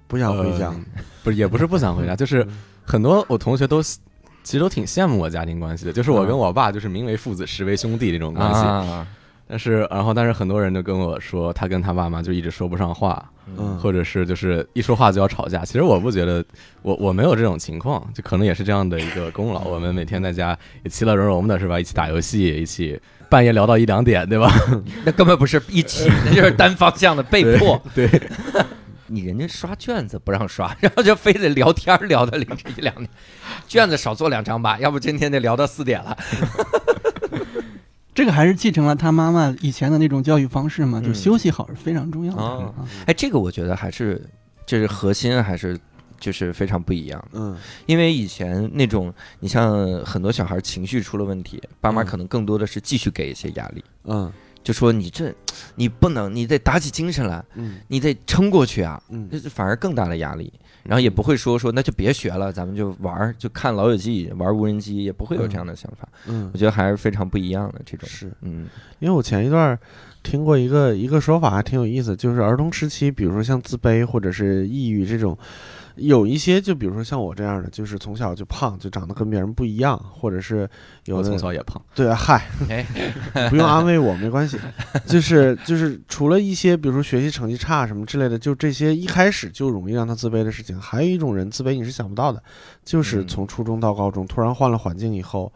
[0.06, 0.68] 不想回家。
[0.68, 0.80] 呃，
[1.22, 2.46] 不是也不是不想回家， 就是
[2.84, 8.60] 很多我同学都其实都挺羡慕我家庭关系的，就是我跟我爸就是名为父子，实为兄弟这种关系。
[8.60, 9.06] 啊，
[9.46, 15.64] 但是然后但是很多人就跟我说，他跟他爸妈就一直说不上话，嗯或者是就是一说话就要吵架。
[15.64, 16.44] 其实我不觉得，
[16.82, 19.60] 我我没有这种情况，就可能也是这样的一个功劳。
[19.62, 21.78] 我们每天在家也其乐融融的，是吧？
[21.80, 24.52] 一起打游戏，一起半夜聊到一两点，对吧？
[25.04, 27.80] 那根本不是一起，那就是单方向的被迫。
[27.94, 28.08] 对，
[29.06, 33.08] 你人家刷卷子不让刷，然后就非得聊天聊到凌晨一两点，
[33.66, 36.16] 卷子少做两张吧，要不今天得聊到四点了。
[38.14, 42.42] 这个还是继承了他妈妈以前的那种教育方式嘛，就嗯休息好是非常重要的。
[42.42, 44.20] 哦啊哎，这个我觉得还是
[44.66, 45.78] 就是核心还是
[46.18, 53.84] 就是非常不一样的，嗯因为以前那种你像很多小孩情绪出了问题，爸妈嗯可能更多的是继续给一些压力。
[54.04, 54.30] 嗯
[54.62, 55.34] 就说你这
[55.74, 60.52] 你不能，你得打起精神来，嗯你得撑过去啊，嗯这这反而更大的压力。
[60.82, 66.08] 然后也不会说说那就别学了，咱们就玩儿，就看《老友记》玩无人机，也不会有这样的想法。
[66.26, 68.08] 嗯我，觉得还是非常不一样的这种。
[68.08, 68.66] 是嗯
[68.98, 69.78] 因为我前一段儿
[70.22, 75.36] 听过一个一个说法，还挺有意思，就是儿童时期，比如说像自卑或者是抑郁这种，
[75.96, 80.68] 有一些就比如说像我这样的，就是从小就胖，就长得跟别人不一样，或者是
[81.06, 82.86] 有我的从小也胖，对啊，嗨，哎，
[83.48, 84.58] 不用安慰我，没关系。
[85.06, 92.42] 就是就是，除了一些比如说学习成绩差什么之类的，就这些一开始就容易让他自卑的事情，还有一种人自卑你是想不到的，
[92.84, 95.52] 就是嗯从初中到高中突然换了环境以后，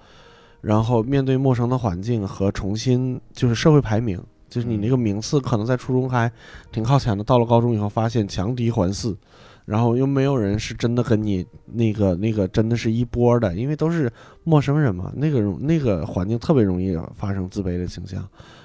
[0.60, 4.20] 然后面对陌生的环境和重新就是社会排名，
[4.54, 6.30] 就是你那个名次可能在初中还
[6.70, 9.16] 挺靠前的，到了高中以后发现强敌环伺。
[9.64, 14.12] 然后又没有人是真的跟你那个那个真的是一波的，因为都是
[14.44, 18.22] 陌生人嘛，那个容那个环境特别容易发生自卑的倾向，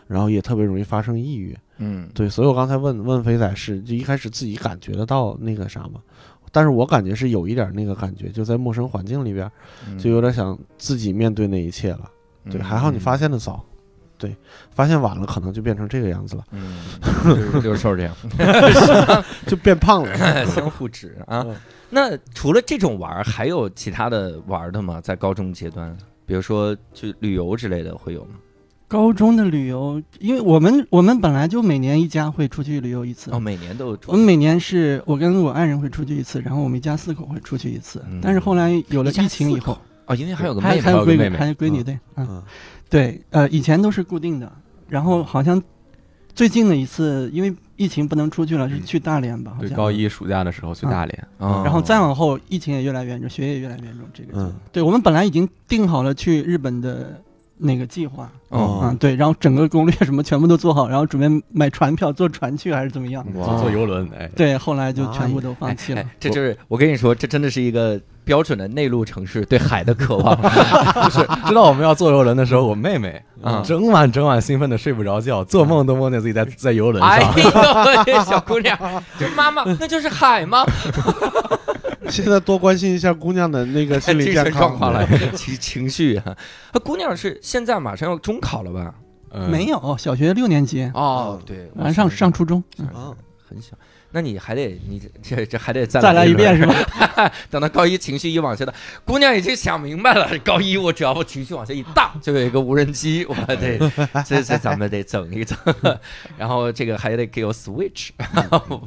[0.08, 1.58] 然后也特别容易发生抑郁。
[1.78, 6.02] 嗯，对，所以我刚才问问飞仔是就一开始自己感觉得到那个啥吗？
[6.52, 9.50] 但是我感觉是有一点那个感觉，就在陌生环境里边，
[9.88, 12.12] 嗯就有点想自己面对那一切了。
[12.52, 13.66] 对，还好你发现的早，
[14.20, 14.36] 对，
[14.70, 16.78] 发现晚了可能就变成这个样子了，嗯，
[17.26, 18.16] 就是就是瘦这样，
[19.48, 20.16] 就变胖了。
[20.48, 21.56] 相互指啊嗯。
[21.90, 25.02] 那除了这种玩儿，还有其他的玩儿的吗？
[25.02, 28.32] 在高中阶段，比如说去旅游之类的会有吗？
[28.88, 33.32] 高中的旅游，因为我们我们本来就每年一家会出去旅游一次。
[33.32, 38.04] 哦，每年都有出我们每年是我跟我爱人会出去一次，然后我们一家四口会出去一次。
[38.10, 39.78] 嗯但是后来有了疫情以后
[40.08, 42.44] 哦，因为还有个还妹妹还有闺女，还有闺女，嗯对，嗯，嗯
[42.90, 44.52] 对，呃，以前都是固定的，
[44.88, 45.62] 然后好像
[46.34, 49.54] 最近的一次，因为疫情不能出去了，是去大连吧？
[49.56, 49.78] 好对，像。
[49.78, 54.08] 高一暑假的时候去大连，哦然后再往后，疫情也越来越严重，学业也越来越严重。
[54.14, 57.22] 这个就，嗯对我们本来已经定好了去日本的
[57.62, 63.26] 那个计划，哦嗯，对，然后整个攻略什么全部都做好，然后准备买船票坐船去还是怎么样？
[63.36, 66.02] 哇坐坐游轮，哎，对，后来就全部都放弃了。
[66.02, 70.36] 哎，这就是我跟你说，这真的是一个标准的内陆城市对海的渴望。
[71.04, 77.38] 就是知道我们要坐游轮的时候，我妹妹嗯整晚整晚兴奋的睡不着觉，做梦都梦见自己在在游轮哎上。
[77.38, 78.78] 呦，这小姑娘，
[79.20, 80.64] 就妈妈，那就是海吗？
[82.12, 86.36] 现在多关心一下姑娘的那个心理健康状况了， 情情绪啊。
[86.72, 88.94] 啊姑娘是现在马上要中考了吧？
[89.32, 93.14] 嗯没有，小学六年级，哦，对，马上上初中，嗯啊，
[93.48, 93.78] 很小。
[94.12, 96.74] 那你还得，你这这这还得再再来一遍是吧？
[97.16, 97.32] 吧？
[97.52, 98.74] 等到高一情绪一往下的，
[99.06, 103.78] 姑娘已经想明白了，高一我只要不情绪往下一荡，就有一个无人机，我得
[104.26, 105.56] 这这咱们得整一整，
[106.36, 108.10] 然后这个还得给我 Switch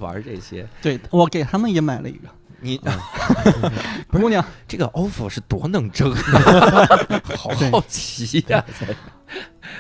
[0.01, 0.67] 玩这些。
[0.83, 2.29] 对我给他们也买了一个
[2.63, 2.81] 你
[4.11, 6.15] 姑娘，这个 ofo 是多能挣，
[7.37, 8.65] 好好奇呀、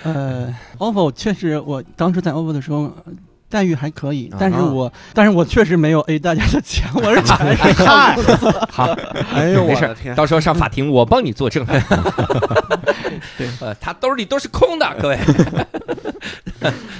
[0.02, 2.92] 呃，offer 确实，我当时在 offer 的时候。
[3.52, 8.16] 呃待遇还可以啊，但是我，但是我确实没有 A 大家的钱， 我是全是嗨，
[8.70, 8.84] 好，
[9.34, 11.64] 哎呦没事我的天，到时候上法庭，我帮你作证。
[13.36, 15.18] 对，呃，他兜里都是空的，各位。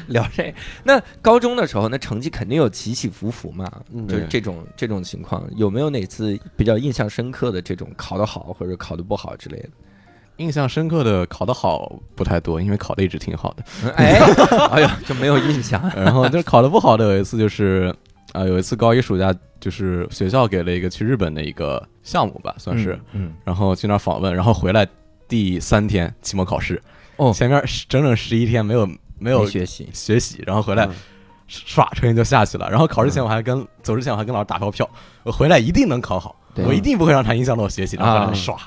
[0.09, 0.53] 聊这，
[0.85, 9.69] 那高中的时候，那成绩肯定有起起伏伏嘛，嗯就是这种这种情况，有没有哪次比较印象深刻的这种考得好或者考得不好之类的？
[10.43, 13.65] 印象深刻的考得好不太多，因为考的一直挺好的。
[13.97, 14.19] 哎，
[14.71, 15.81] 哎呀，就没有印象。
[15.95, 17.95] 然后就是考得不好的有一次就是，
[18.33, 24.87] 呃，有一次高一暑假，就是学校给了一个去日本的一个项目吧，算是，嗯，然后去那儿访问，然后回来
[25.29, 26.83] 第三天期末考试，
[27.17, 30.95] 哦前面十整整十一天没有没有学习，学习，然后回来嗯
[31.49, 32.69] 唰成绩就下去了。
[32.71, 34.89] 然后考试前我还跟走之前我还跟老师打包票，
[35.23, 37.97] 我回来一定能考好，对我一定不会让他影响到我学习。
[37.97, 38.59] 然后回来啊唰，嗯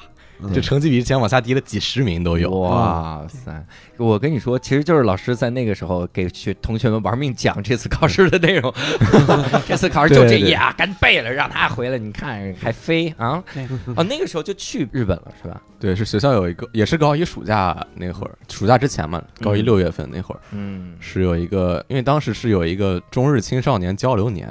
[0.53, 2.49] 就成绩比之前往下低了几十名都有。
[2.51, 3.65] 哇塞！
[3.97, 8.73] 我跟你说，其实就是老师在那个时候给学同学们玩命讲这次考试的内容。
[9.67, 11.97] 这次考试就这对对样，赶紧背了，让他回来。
[11.97, 13.43] 你看还飞啊！
[13.53, 15.61] 对哦，那个时候就去日本了，是吧？
[15.79, 24.49] 对，是学校有一个，也是高一暑假那会儿，暑假之前嘛，高一嗯六月份那会儿嗯，是有一个，因为当时是有一个中日青少年交流年，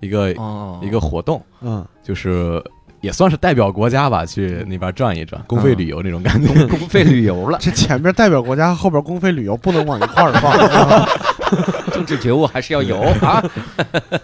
[0.00, 2.62] 一个哦，一个活动，嗯，就是
[3.04, 6.48] 也算是代表国家吧，去那边转一转，公费旅游那种感觉。
[6.66, 11.92] 公 公费旅游了，这前边代表国家，后边公费旅游不能往一块儿放。
[11.92, 13.44] 政治觉悟还是要有啊。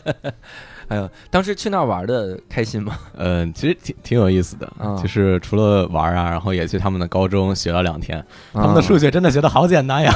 [0.88, 2.96] 哎呦，当时去那儿玩的开心吗？
[3.16, 10.12] 嗯，其实挺挺有意思的啊，就是除了玩啊，然后也去他们的高中学了两天，他们的啊数学真的学的好简单呀。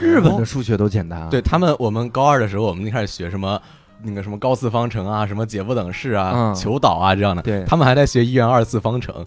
[0.00, 1.28] 日本的数学都简单啊。
[1.30, 3.60] 对他们，我们高二的时候，我们就开始学什么。
[4.02, 9.24] 那个什么高次方程啊，什么解不等式啊、嗯求导啊这样的，对他们还在学一元二次方程，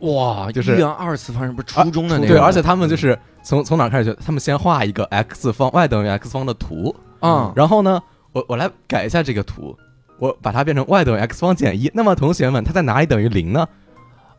[0.00, 2.28] 哇，就是一元二次方程不是初中的那个？
[2.28, 4.16] 对，而且他们就是从从哪儿开始学？
[4.24, 9.76] 他们先画一个 x 方 y 等于 x 方的图，嗯，然后呢，我我来改一下这个图，
[10.18, 11.90] 我把它变成 y 等于 x 方减一。
[11.94, 13.66] 那么同学们，它在哪里等于零呢？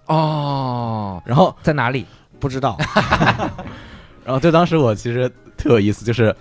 [0.07, 2.05] 哦，然后在哪里？
[2.39, 2.75] 不知道，
[4.25, 6.35] 然后就当时我其实特有意思，就是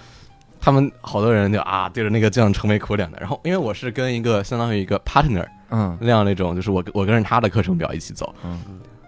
[0.61, 3.19] 他们好多人就啊对着那个这样愁眉苦脸的。
[3.21, 8.61] 然后因为我是跟一个相当于一个 partner 嗯那样那种，就是我我跟着他的课程表一起走，嗯，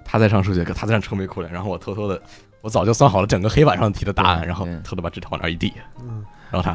[0.04, 2.20] 他在上数学课，他在上愁眉苦脸，然后我偷偷的，
[2.60, 6.72] 我早就算好了整个黑板上题的答案，然后偷偷把纸条往那儿一递，嗯，然后他，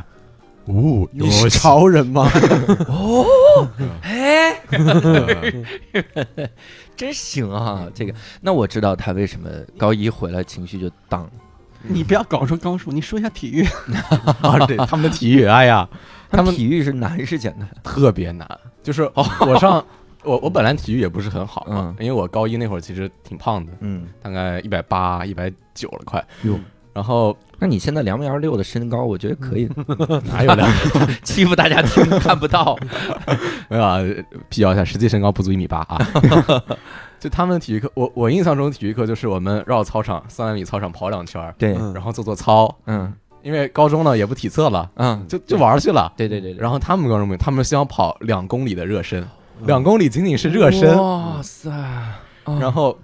[0.65, 2.29] 哦， 你是超人吗？
[2.87, 3.25] 哦
[4.03, 5.65] 哎，嗯
[6.95, 7.87] 真行啊！
[7.93, 11.29] 这个，那我知道他为什么高一回来情绪就荡。
[11.83, 13.65] 你不要搞出高数，你说一下体育。
[14.41, 15.87] 啊，对他们的体育，哎呀，
[16.29, 17.67] 他们体育是难是简单？
[17.83, 18.47] 特别难，
[18.83, 19.83] 就是我上
[20.23, 26.59] 我我本来体育也不是很好嘛，嗯因为我高一那会儿其实挺胖的，嗯，大概一百八、一百九了快，哟，
[26.93, 29.69] 然后那你现在两米二六的身高，我觉得可以，
[30.31, 30.69] 哪有两
[31.23, 32.77] 欺负大家听看不到。
[33.69, 33.99] 没有啊？
[34.49, 35.97] 辟谣一下，实际身高不足一米八啊。
[37.19, 41.93] 就他们体育课，我我印象中体育课就是我们绕操场三百米操场跑两圈儿，对，嗯。
[41.93, 42.73] 然后做做操。
[42.85, 43.13] 嗯。
[43.43, 46.11] 因为高中呢也不体测了，嗯，就就玩儿去了。
[46.17, 49.25] 对对对对，然后他们高中没有，他们希望跑两公里的热身，
[49.61, 50.97] 两公里仅仅是热身。
[51.01, 51.69] 哇塞！
[52.43, 52.97] 哦然后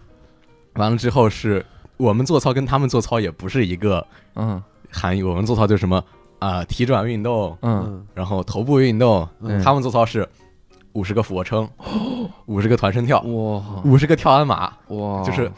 [0.73, 4.61] 完了之后是我们做操跟他们做操也不是一个嗯。
[4.91, 5.97] 含义，我们做操就是什么
[6.39, 8.05] 啊、呃体转运动，嗯嗯。
[8.13, 9.63] 然后头部运动，嗯。
[9.63, 10.27] 他们做操是
[10.93, 11.69] 五十个俯卧撑，
[12.45, 15.51] 五十个团身跳，哇五十个跳鞍马，哇，就是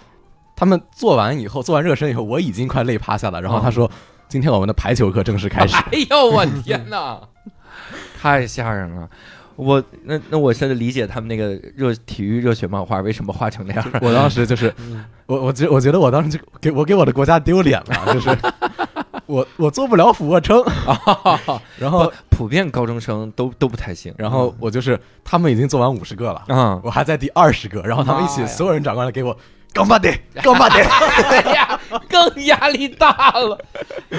[0.55, 3.41] 他们做完以后，做完热身以后，我已经快累趴下了。
[3.41, 3.89] 然后他说
[4.27, 5.75] ：“今天我们的排球课正式开始。
[5.91, 7.19] 哎呦我天哪，
[8.19, 9.09] 太吓人了！
[9.57, 13.85] 我那那我现在理解他们那个热体育热血漫画为什么画成那样。
[14.01, 14.73] 我当时就是，
[15.27, 18.29] 我我觉我觉得我当时就给我给我的国家丢脸了，就是
[19.25, 20.63] 我我做不了俯卧撑，
[21.77, 24.13] 然后普遍高中生都都不太行。
[24.17, 29.35] 然后我就是他们已经做完五十个了，嗯，我还在第二十个，然后他们一起所有人转过来给我
[29.73, 30.83] 干巴得干巴得，
[31.29, 33.59] 哎呀，更压力大了。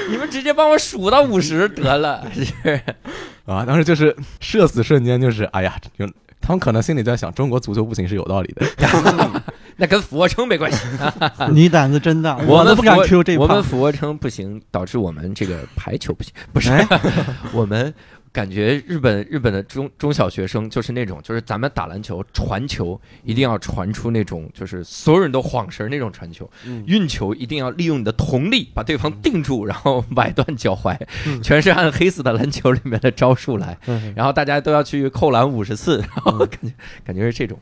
[0.09, 2.25] 你们直接帮我数到五十得了。
[2.35, 2.81] 是
[3.47, 6.07] 啊，当时就是社死瞬间就是哎呀，就
[6.41, 8.67] 他们可能心里在想中国足球不行是有道理的，
[9.79, 10.79] 那跟俯卧撑没关系。
[11.53, 13.63] 你胆子真大，我们不敢 Q 这我们。
[13.63, 16.33] 俯卧撑不行，导致我们这个排球不行。
[16.53, 16.71] 不是，
[17.53, 17.93] 我们
[18.37, 26.47] 感觉日本日本的中中小学生就是那种，就是咱们打篮球传球一定要传出那种，就是所有人都晃神儿那种传球。
[26.67, 30.95] 嗯运球一定要利用你的瞳力把对方定住，然后崴断脚踝，
[31.27, 33.79] 嗯全是按黑死的篮球里面的招数来。
[33.87, 36.71] 嗯然后大家都要去扣篮五十次，然后感觉
[37.05, 37.59] 感觉是这种。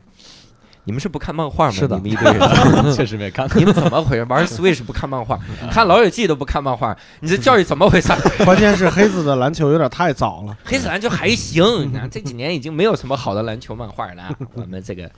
[0.85, 1.71] 你们是不看漫画吗？
[1.71, 2.39] 是的你们一堆人。
[2.95, 3.57] 确实没看过。
[3.59, 4.23] 你们怎么回事？
[4.29, 5.37] 玩 Switch 不看漫画，
[5.71, 8.13] 看《老友记》都不看漫画，你这教育怎么回事？
[8.45, 14.35] 关键是黑子的篮球有点太早了，黑子篮球还行，你看这几年已经没有什么好的篮球漫画了。
[14.53, 15.09] 我们这个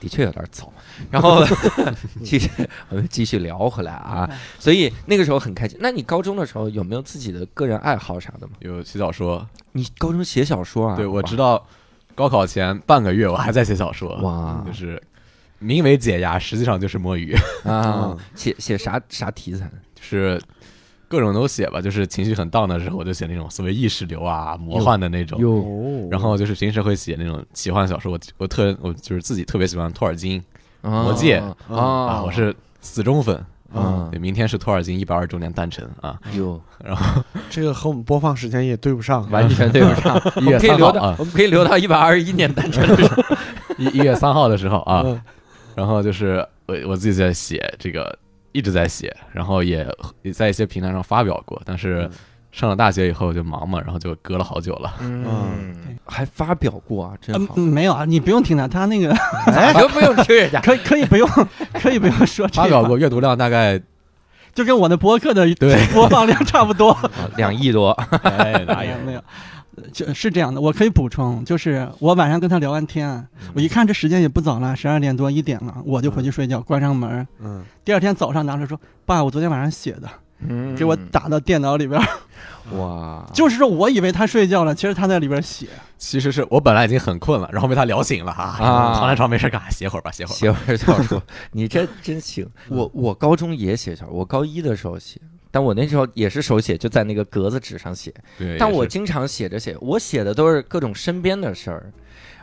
[0.00, 0.72] 的确有点早。
[1.10, 1.44] 然后
[2.24, 2.50] 继续，
[2.88, 4.28] 我们继续聊回来啊。
[4.58, 5.76] 所以那个时候很开心。
[5.80, 8.54] 那你高中的时候有没有自己的个人爱好啥的吗？
[8.60, 10.96] 有写小说，你高中写小说啊？
[10.96, 11.64] 对我知道。
[12.14, 15.02] 道，高考前半个月我还在写小说，哇就是
[15.58, 19.70] 名为解压，实际上就是摸鱼，啊 嗯，写写啥啥题材？
[19.94, 20.40] 就是
[21.08, 25.38] 各种都写吧，就是情绪很 down 的时候，我就写那种所谓意识流啊、魔幻的那种。
[26.10, 30.42] 然后就是平时会写那种奇幻小说，我我特我就是自己特别喜欢托尔金
[30.80, 33.44] 魔戒啊啊，我是死忠粉。
[33.74, 36.60] 啊对，明天是托尔金一百二十周年诞辰啊，哟，
[37.48, 40.20] 这个和我们播放时间也对不上，完全对不上。
[40.40, 42.86] 一月可以留到三号啊，我们可以留到一百二十一年诞辰。
[43.78, 45.20] 一 一月三号的时候啊，嗯。
[45.74, 48.18] 然后就是我我自己在写这个，
[48.52, 49.88] 一直在写，然后也
[50.20, 52.10] 也在一些平台上发表过，但是嗯
[52.52, 54.94] 上了大学以后就忙嘛，然后就隔了好久了。
[55.00, 57.54] 嗯，还发表过啊，真好。
[57.56, 59.10] 嗯，没有啊，你不用听他，他那个
[59.46, 60.60] 哎， 都不用听人家。
[60.60, 61.28] 可以可以不用，
[61.72, 63.80] 可以不用说这话，发表过阅读量大概
[64.54, 66.90] 就跟我的博客的对播放量差不多。
[66.92, 67.90] 啊两亿多，
[68.22, 68.52] 哎
[68.84, 69.24] 有没有，
[69.90, 77.26] 就是这样的，我可以补充，就是我晚上跟他聊完天，我一看这时间也不早了，十二点多一点了，我就回去睡觉，关上门。
[77.40, 80.08] 嗯，第二天早上拿出来说：“爸，我昨天晚上写的，
[80.48, 82.00] 嗯给我打到电脑里边。
[82.72, 85.66] 哇， 就是说我以为他睡觉了，其实他在里边写。
[85.98, 90.36] 其实是我本来已经很困了，然后被他聊醒了哈，啊躺在床没事干，写会儿吧，写会儿。
[90.36, 91.22] 写会儿小说，
[91.52, 92.48] 你这真行。
[92.68, 95.20] 我我高中也写小说，我高一的时候写，
[95.50, 98.12] 但我那时候也是手写，就在那个格子纸上写。
[98.38, 101.92] 对，但我经常写着写，我写的都是各种身边的事儿，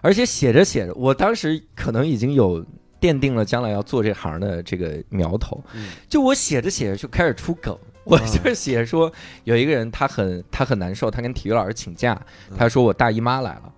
[0.01, 2.65] 而且写着写着，我当时可能已经有
[3.01, 5.61] 奠定了将来要做这行的这个苗头。
[5.73, 7.77] 嗯就我写着写着就开始出梗，
[8.09, 9.11] 我就是写说
[9.43, 12.19] 有一个人他很他很难受，他跟体育老师请假，
[12.57, 13.71] 他说我大姨妈来了，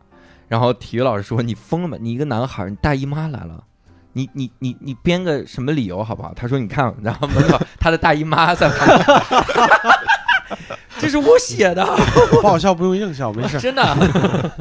[0.47, 1.97] 然后体育老师说你疯了吗？
[1.99, 3.63] 你一个男孩儿，你大姨妈来了。
[4.13, 6.33] 你你你你编个什么理由好不好？
[6.33, 8.99] 他说你看，然后门口 他的大姨妈在旁边，
[10.99, 11.85] 这是我写的，
[12.41, 13.59] 不好笑不用硬笑，没事。
[13.59, 13.83] 真的。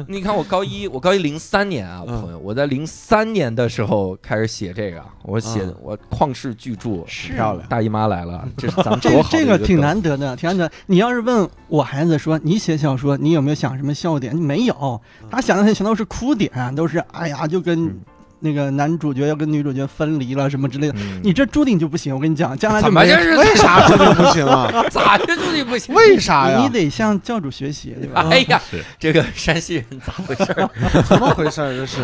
[0.07, 10.71] 你看我高一，我高一零三年啊，嗯朋友，我在零三年的时候开始写这个，我写嗯我旷世巨著，是漂亮大姨妈来了， 这是咱们这多好的这个挺难得的，挺难得。
[10.87, 14.35] 你要是问我孩子说你写小说，你有没有想什么笑点？
[14.35, 17.99] 没有，他想的全都是哭点，都是哎呀，就跟嗯
[18.41, 20.95] 那个男主角要跟女主角分离了什么之类的。
[20.97, 24.69] 嗯你这注定就不行，我跟你讲，将来就怎么没人这是 为啥注定不行啊？
[24.89, 25.93] 咋就注定不行？
[25.95, 26.69] 为啥呀你？
[26.69, 28.27] 得向教主学习，对吧？
[28.29, 28.59] 哎呀，
[28.99, 30.69] 这个山西人咋回事儿？
[31.07, 31.71] 怎么回事儿？
[31.73, 31.99] 这是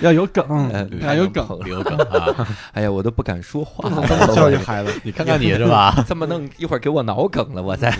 [0.00, 1.46] 要有梗，嗯对要有梗。
[1.66, 2.46] 有梗啊！
[2.72, 3.88] 哎呀，我都不敢说话
[4.34, 4.92] 教育孩子。
[5.02, 6.04] 你看看你是吧？
[6.06, 7.96] 这么弄，一会儿给我脑梗了，我再。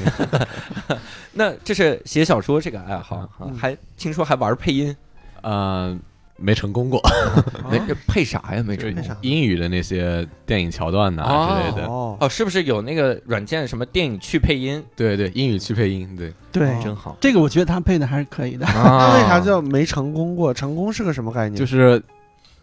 [1.33, 3.29] 那这是写小说这个爱好，
[3.59, 4.95] 还听说还玩配音，
[5.43, 5.99] 嗯，
[6.45, 7.01] 没成功过，
[7.71, 8.63] 没这配啥呀？
[8.63, 11.89] 没成功英语的那些电影桥段呐哦之类的。
[11.89, 14.85] 哦，哦，是不是有那个软件什么电影去配音？
[14.95, 17.17] 对对，英语去配音，对，对，哦真好。
[17.21, 18.67] 这个我觉得他配的还是可以的。
[18.67, 20.53] 那那为啥叫没成功过？
[20.53, 21.55] 成功是个什么概念？
[21.59, 22.03] 就是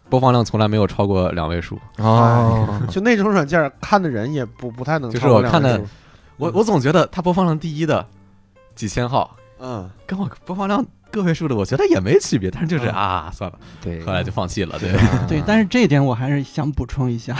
[0.08, 1.76] 播放量从来没有超过两位数。
[1.98, 2.80] 哦？
[2.88, 5.80] 就那种软件看的人也不不太能就是我看的
[6.36, 8.06] 我我总觉得它播放量第一的
[8.74, 14.76] 几千号，嗯，跟我播放量个位数的，我觉得也没区别，但是就是嗯啊，算了，对，后来就放弃了。
[14.80, 17.36] 对，啊对，但是这一点我还是想补充一下，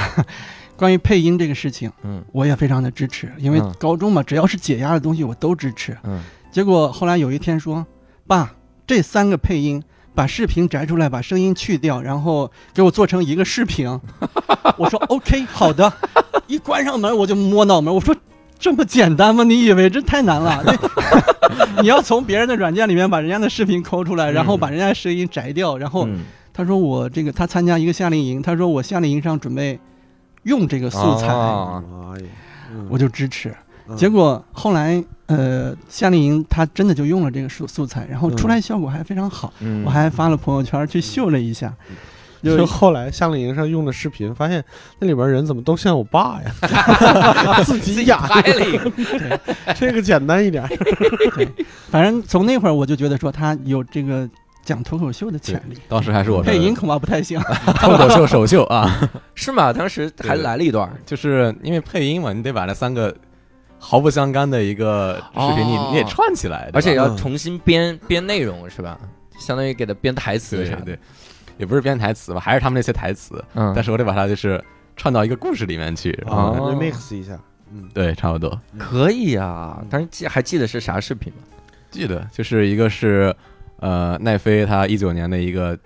[0.77, 5.97] 关于配音这个事情，嗯我也非常的支持，因为嗯高中嘛，只要是解压的东西我都支持。
[6.05, 6.21] 嗯
[6.53, 7.85] 结果后来有一天说，
[8.27, 8.55] 爸，
[8.87, 9.83] 这三个配音。
[10.15, 13.89] 把视频摘出来，把声音去掉，然后给我做成一个视频。
[14.77, 15.91] 我说 OK，好的。
[16.47, 18.15] 一关上门我就摸脑门，我说
[18.63, 19.43] 这么简单吗？
[19.43, 20.63] 你以为这太难了？
[20.65, 26.21] 这 你要从别人的软件里面把人家的视频抠出来，然后把人家的声音摘掉，然后嗯
[26.55, 29.81] 他说我这个他参加一个夏令营，他说我夏令营上准备
[30.45, 31.27] 用这个素材，
[32.89, 33.49] 我就支持。
[33.51, 41.75] 嗯结果后来呃夏令营他真的就用了这个素素材，然后出来效果还非常好，嗯我还发了朋友圈去秀了一下。
[42.43, 44.63] 就就 后来夏令营上用的视频，发现
[44.99, 47.63] 那里边人怎么都像我爸呀？
[47.65, 49.41] 自己演，拍了一个，
[49.75, 50.67] 这个简单一点。
[51.91, 54.29] 反正从那会儿我就觉得说他有这个
[54.65, 57.41] 讲脱口秀的潜力，当时还是我配音恐怕不太行。
[57.81, 59.73] 脱口秀首秀啊，是吗？
[59.73, 63.15] 当时还来了一段，就是因为配音嘛，你得把那三个
[63.79, 68.99] 毫不相干的一个视频，你哦你得串起来，而且要嗯重新编编内容是吧？
[69.39, 70.97] 相当于给他编台词啥的。
[71.59, 74.63] 也不是编台词吧，还是他们那些台词，嗯，但是我得把它就是
[74.97, 76.11] 串到一个故事里面去。
[76.27, 77.39] 然后哦 remix 一下，
[77.73, 78.61] 嗯，对，差不多。
[78.79, 79.83] 可以啊。
[79.91, 81.39] 但是记还记得是啥视频吗？
[81.91, 83.35] 记得就是一个是
[83.81, 85.79] 呃奈飞他一九年的一个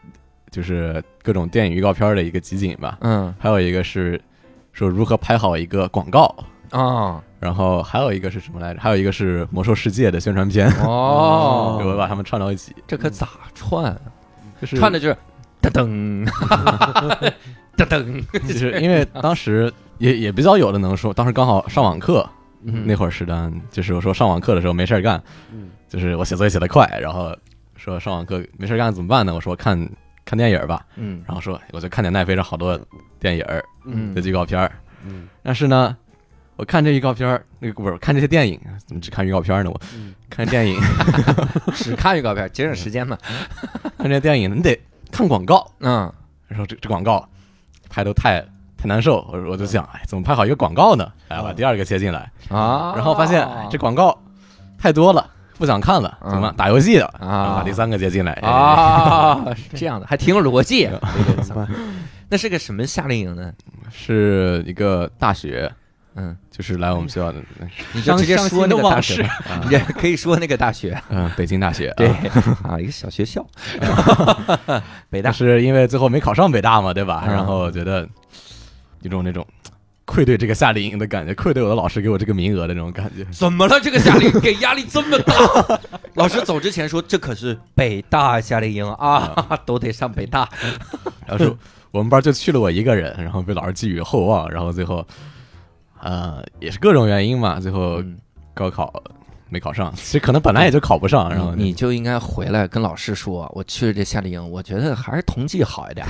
[0.50, 4.20] 就是各种电影预告片的一个集锦吧，嗯还有一个是
[4.72, 6.32] 说如何拍好一个广告，
[6.70, 8.80] 啊然后还有一个是什么来着？
[8.80, 14.00] 还有一个是魔兽世界的宣传片，哦， 我把它们串到一起，这可咋串啊？
[14.60, 15.16] 就是串的就是
[15.70, 17.32] 噔噔。
[17.76, 22.26] 噔噔，就是因为当时也也比较有的能说，当时刚好上网课
[22.64, 22.86] 嗯。
[22.86, 25.68] 那会儿是的，就是我说上网课的时候没事儿干，嗯。
[25.88, 27.36] 就是我写作业写的快，然后
[27.76, 29.34] 说上网课没事儿干怎么办呢？
[29.34, 29.78] 我说看
[30.24, 31.22] 看电影吧，嗯。
[31.26, 32.80] 然后说我就看点奈飞上好多
[33.20, 34.14] 电影儿嗯。
[34.14, 34.72] 的预告片儿，
[35.06, 35.28] 嗯。
[35.42, 35.94] 但是呢，
[36.56, 39.70] 我看这预告片儿，那个不是看这些电影，怎么只看预告片呢？
[39.70, 40.14] 我嗯。
[40.30, 40.80] 看电影，
[41.76, 43.18] 只看预告片，节省时间嘛。
[43.98, 44.80] 看这电影你得
[45.16, 46.12] 看广告，嗯。
[46.46, 47.26] 然后这这广告
[47.88, 48.40] 拍的太
[48.76, 51.10] 太难受，我我就想，哎，怎么拍好一个广告呢？
[51.28, 54.16] 哎，把第二个切进来，啊，然后发现哎这广告
[54.78, 56.30] 太多了，不想看了，嗯。
[56.30, 56.56] 怎么办？
[56.56, 57.26] 打游戏的，啊。
[57.28, 60.88] 然后把第三个接进来，哎，啊，是这样的，还挺有逻辑。
[62.28, 63.52] 那是个什么夏令营呢？
[63.90, 65.72] 是一个大学，
[66.16, 67.38] 嗯，就是来我们学校的，
[67.92, 71.00] 你就直接伤说那个大学吧，啊你这可以说那个大学。
[71.10, 72.16] 嗯，北京大学，对啊
[72.64, 73.46] 啊，一个小学校，
[75.10, 77.24] 北大是因为最后没考上北大嘛，对吧？
[77.28, 78.08] 嗯然后我觉得
[79.02, 79.46] 有种那种
[80.06, 83.24] 愧对这个夏令营的感觉，愧对我的老师给我这个名额的那种感觉。
[83.30, 83.78] 怎么了？
[83.80, 85.34] 这个夏令营给压力这么大？
[86.14, 89.34] 老师走之前说，这可是北大夏令营啊，
[89.66, 90.48] 都得上北大。
[91.26, 91.58] 然后说
[91.90, 95.06] 我们班就去了我一个人，然后被老师寄予厚望，然后最后
[96.00, 98.16] 呃也是各种原因嘛，最后嗯
[98.54, 98.92] 高考
[99.48, 106.06] 没考上，其实可能本来也就考不上，然后你你就应该回来跟老师说，我去了这夏令营，我觉得还是同济好一点，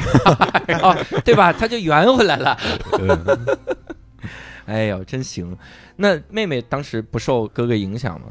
[0.67, 1.53] 然 后对吧？
[1.53, 2.57] 他就圆回来了。
[4.67, 5.57] 哎呦，真行！
[5.95, 8.27] 那妹妹当时不受哥哥影响吗？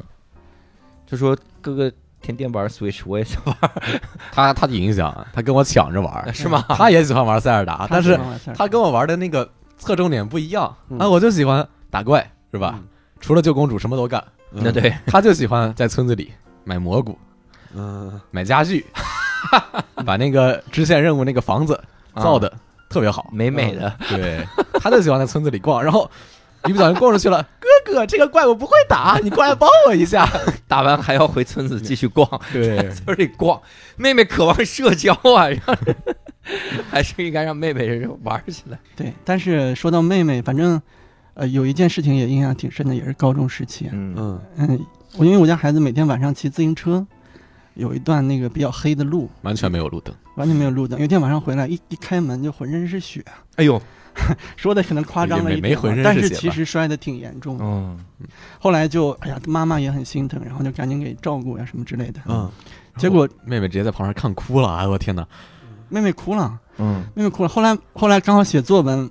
[1.06, 1.90] 就说哥哥
[2.20, 3.56] 天天玩 Switch，我也想玩，
[4.32, 6.64] 他他的影响，他跟我抢着玩，是吗？
[6.68, 8.18] 他也喜欢玩塞尔达，但是
[8.54, 9.48] 他跟我玩的那个
[9.78, 12.78] 侧重点不一样嗯啊，我就喜欢打怪，是吧？
[13.20, 14.22] 除了救公主什么都干，
[14.52, 16.32] 嗯那对，他就喜欢在村子里
[16.64, 17.18] 买蘑菇、
[17.74, 18.84] 嗯买家具，
[20.04, 21.82] 把那个支线任务那个房子
[22.16, 22.52] 造的
[22.88, 23.28] 特别好。
[23.32, 24.46] 美美的，对，
[24.80, 26.10] 他就喜欢在村子里逛，然后
[26.66, 30.28] 一不小心逛出去了， 哥哥，这个怪我不会打， 你过来帮我一下。
[30.68, 33.60] 打完还要回村子继续逛，对，村里逛。
[33.96, 35.46] 妹妹渴望社交啊，
[36.90, 38.78] 还是应该让妹妹玩起来。
[38.94, 40.80] 对，但是说到妹妹，反正
[41.34, 43.88] 呃有一件事情也印象挺深的，也是高中时期。
[43.92, 44.86] 嗯嗯嗯，
[45.16, 47.06] 我因为我家孩子每天晚上骑自行车，
[47.74, 50.14] 有一段那个比较黑的路，完全没有路灯。
[50.36, 50.98] 完全没有路灯。
[50.98, 53.24] 有一天晚上回来，一一开门就浑身是血，
[53.56, 53.80] 哎呦，
[54.56, 57.64] 说的可能夸张了一点没没浑身是但是其实摔的挺严重的。
[57.64, 57.98] 嗯
[58.58, 62.20] 后来就哎呀，妈妈也很心疼，然后就赶紧给照顾呀什么之类的。
[62.28, 62.50] 嗯
[62.96, 65.26] 结果妹妹直接在旁边看哭了，哎我天哪！
[65.88, 67.48] 妹妹哭了，嗯妹妹哭了。
[67.48, 69.10] 后来后来刚好写作文，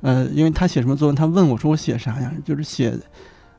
[0.00, 2.32] 呃，因为她写什么作文，她问我说我写啥呀？
[2.44, 2.98] 就是写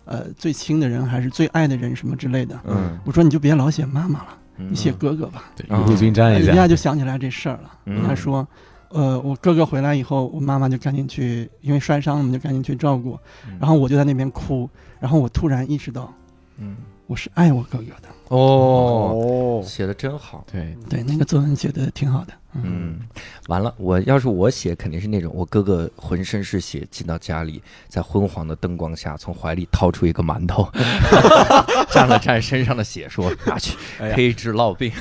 [0.05, 2.59] 呃最亲的人还是最爱的人什么之类的。
[2.65, 5.43] 嗯，我说你就别老写妈妈了，嗯你写哥哥吧。
[5.55, 6.67] 对，啊与陆军沾一一下下。
[6.67, 7.71] 就想起来这事儿了。
[7.85, 8.47] 嗯他说，
[8.89, 13.19] 呃，我哥哥回来以后，我妈妈就赶紧去，因为摔伤了，我们就赶紧去照顾。
[13.47, 16.13] 嗯然后我就在那边哭，然后我突然意识到，
[16.57, 16.75] 嗯
[17.07, 18.09] 我是爱我哥哥的。
[18.27, 20.43] 哦，哦，写的真好。
[20.51, 22.33] 对，对，那个作文写的挺好的。
[22.53, 22.99] 嗯，嗯，
[23.47, 30.69] 完了，我要是我写，肯定是那种我哥哥浑身是血进到家里，在昏黄的灯光下，从怀里掏出一个馒头，
[31.89, 33.77] 蘸了蘸身上的血，说拿去
[34.13, 34.91] 可以治烙病。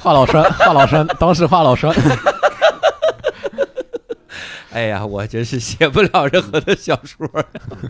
[0.00, 1.94] 华老栓，华老栓，当时华老栓。
[4.76, 7.26] 哎呀，我真是写不了任何的小说，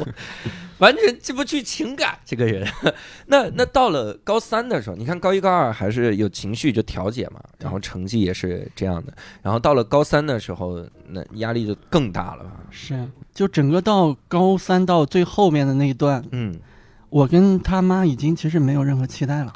[0.78, 2.16] 完全进不去情感。
[2.24, 2.64] 这个人，
[3.26, 9.12] 那那到了高三的时候，你看高一高二还是有情绪就调节嘛，然后成绩也是这样的，
[9.42, 12.52] 然后到了高三的时候，那压力就更大了吧？
[12.70, 16.54] 是，就整个到高三到最后面的那一段，嗯，
[17.10, 19.52] 我跟他妈已经其实没有任何期待了，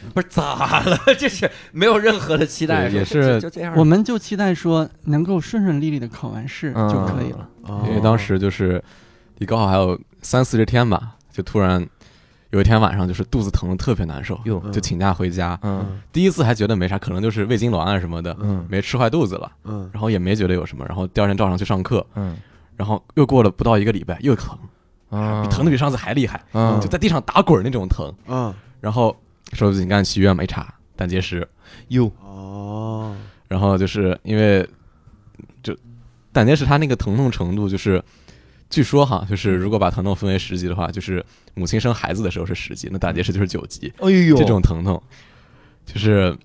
[0.14, 0.98] 不是咋了？
[1.18, 3.74] 这是没有任何的期待，也是就这样。
[3.76, 6.88] 我们就期待说能够顺顺利利的考完试嗯。
[6.88, 7.48] 就可以了。
[7.62, 8.82] 哦因为当时就是
[9.38, 11.86] 离高考还有三四十天吧，就突然
[12.50, 14.58] 有一天晚上就是肚子疼的特别难受，哟。
[14.72, 15.58] 就请假回家。
[15.62, 16.00] 嗯。
[16.10, 18.64] 第一次还觉得没啥，可能就是胃痉挛啊什么的，嗯。
[18.68, 19.88] 没吃坏肚子了，嗯。
[19.92, 22.36] 然后也没觉得有什么，然后第二天照常去上课，嗯。
[22.76, 24.56] 然后又过了不到一个礼拜又疼，
[25.10, 25.44] 啊。
[25.50, 26.80] 疼的比上次还厉害，嗯。
[26.80, 28.54] 就在地上打滚那种疼，嗯。
[28.80, 29.14] 然后
[29.52, 31.46] 说不紧赶紧去医院没，查胆结石，
[31.88, 33.16] 哟哦
[33.48, 34.68] 然后就是因为
[35.62, 35.76] 就
[36.32, 38.02] 胆结石它那个疼痛程度就是。
[38.70, 41.24] 据说哈，就是如果把疼痛分为十级的话，就是
[41.54, 43.90] 母亲生孩子的时候是十级，那胆结石就是九级。
[43.98, 45.02] 哎呦这种疼痛，
[45.86, 46.36] 就是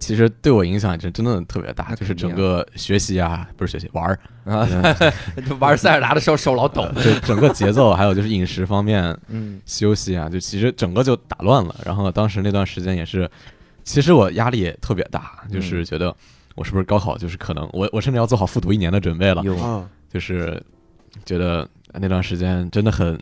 [0.00, 4.66] 其实对我影响真真的特别大，就是整个学习啊，不是学习玩儿，啊，
[5.48, 6.86] 就玩塞尔达的时候手老抖。
[7.02, 9.60] 就整个节奏，还有就是饮食方面、嗯。
[9.66, 11.74] 休息啊，就其实整个就打乱了。
[11.84, 13.30] 然后当时那段时间也是，
[13.84, 16.14] 其实我压力也特别大，就是觉得
[16.54, 19.42] 我是不是高考就是可能我我甚至要做好复读一年的准备了，
[20.12, 20.62] 就是
[21.24, 23.18] 觉得那段时间真的很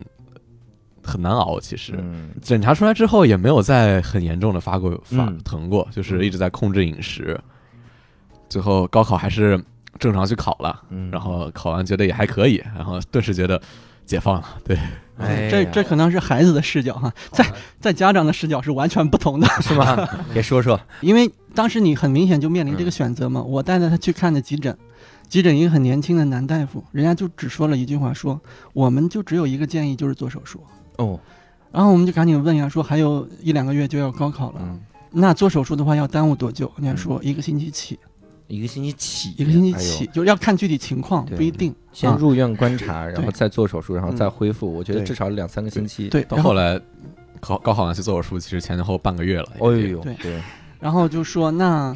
[1.03, 1.59] 很难熬。
[1.61, 7.39] 其实嗯检查出来之后也没有再很严重的发过发嗯疼过，就是一直在控制饮食。
[8.49, 9.63] 最后高考还是
[9.99, 13.61] 正常去考了，嗯然后考完觉得也还可以，然后顿时觉得
[14.05, 14.47] 解放了。
[14.65, 14.79] 对，
[15.17, 17.45] 哎这这可能是孩子的视角哈，在
[17.81, 19.47] 在家长的视角是完全不同的。
[19.63, 20.07] 是吗？
[20.35, 20.79] 给说说。
[21.01, 23.43] 因为当时你很明显就面临这个选择嘛。
[23.43, 24.77] 我带着他去看的急诊，
[25.29, 28.39] 急诊一个很年轻的男大夫，人家就只说了一句话说，
[28.75, 30.63] 我们就只有一个建议，就是做手术。
[30.97, 31.18] 哦，
[31.70, 34.80] 然后我们就赶紧问呀，说还有一两个月就要高考了，嗯，
[35.11, 36.70] 那做手术的话要耽误多久？
[36.76, 37.99] 人家说一个星期起，
[38.47, 41.74] 一个星期起，一个星期起，就是要看具体情况，不一定。
[41.93, 44.72] 先啊入院观察，然后再做手术，然后再恢复。
[44.72, 46.80] 我觉得至少两三个星期。，对，到后来
[47.40, 49.49] 考高考完去做手术，其实前前后后半个月了。
[49.57, 50.43] 哎呦，对对，
[50.80, 51.95] 然后就说那，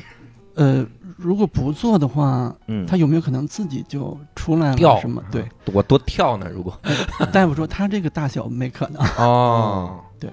[0.57, 0.85] 呃，
[1.17, 5.01] 如果不做的话，嗯，他有没有可能自己就出来掉了？
[5.01, 5.23] 什么？
[5.31, 6.77] 对，我多跳呢，如果
[7.33, 9.01] 大夫说他这个大小没可能。
[9.19, 10.31] 哦， 对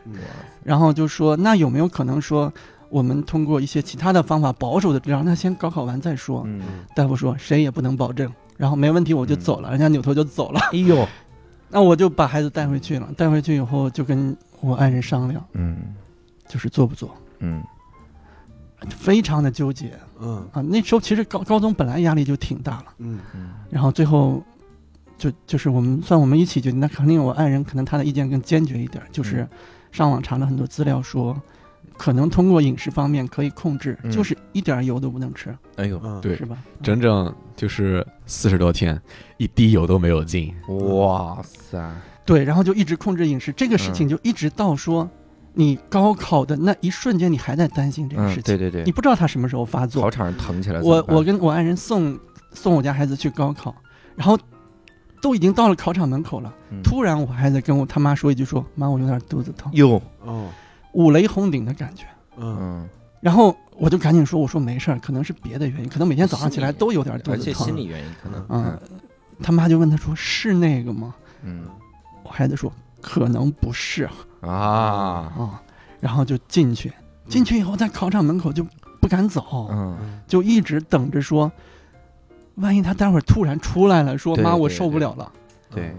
[0.64, 2.52] 然后就说那有没有可能说
[2.90, 6.42] 我们通过一些其他的方法保守的让他先高考完再说？
[6.46, 6.62] 嗯，
[6.96, 8.32] 大夫说谁也不能保证。
[8.56, 10.60] 然后没问题我就走了，人家扭头就走了。
[10.72, 11.06] 哎呦，
[11.70, 15.96] 那我就把孩子带回去了，带回去以后就跟我爱人商量，嗯
[16.48, 17.62] 就是做不做，嗯
[18.90, 19.92] 非常的纠结。
[20.20, 20.48] 嗯。
[20.52, 20.62] 啊。
[20.62, 23.20] 那时候其实高高中本来压力就挺大了，嗯。
[23.36, 23.50] 嗯。
[23.70, 24.44] 然后最后
[25.18, 29.50] 就就是我们算我们一起决定，那肯定我爱人可能他的意见更坚决一点，就是嗯
[29.92, 31.40] 上网查了很多资料说。
[31.96, 34.12] 可能通过饮食方面可以控制，嗯。
[34.12, 36.36] 就是一点油都不能吃，哎呦，嗯，对。
[36.36, 36.58] 是吧？
[36.82, 39.00] 整整就是四十多天，
[39.38, 40.52] 一滴油都没有进。
[40.68, 41.80] 哇塞，
[42.26, 43.94] 对，然后就一直控制饮食，这个事嗯。
[43.94, 45.08] 情就一直到说，
[45.54, 48.84] 你高考的那一瞬间，你还在担心这个嗯事，情，对对对。
[48.84, 50.12] 你，不知道他什么时候发考作。
[50.12, 52.18] 场上疼起来我我跟我爱人送
[52.52, 53.76] 送我家孩子去高考，
[54.16, 54.38] 然后
[55.22, 56.82] 都已经到了考场门口了，嗯。
[56.84, 59.72] 突然我孩子跟我他妈说一句说：“妈，我有点肚子疼。
[59.74, 60.50] 哟，哦，”
[60.94, 62.06] 五雷轰顶的感觉。
[62.38, 62.58] 嗯。
[62.60, 62.90] 嗯，
[63.22, 67.42] 然后我就赶紧说：“我说没事儿，可能是别的原因，可能每天早上起来都有点肚子疼。
[67.42, 68.80] 且心理原因可能，嗯，
[69.42, 71.14] 他妈就问他说：“是那个吗？
[71.44, 71.66] 嗯？”
[72.24, 74.10] 我孩子说：“可能不是嗯
[74.44, 75.62] 啊，啊。”
[76.00, 76.92] 然后就进去，
[77.30, 78.66] 进去以后在考场门口就
[79.00, 81.50] 不敢走，嗯，就一直等着说，
[82.56, 85.32] 万一他待会儿突然出来了，说对妈我受不了了，
[85.72, 85.96] 对，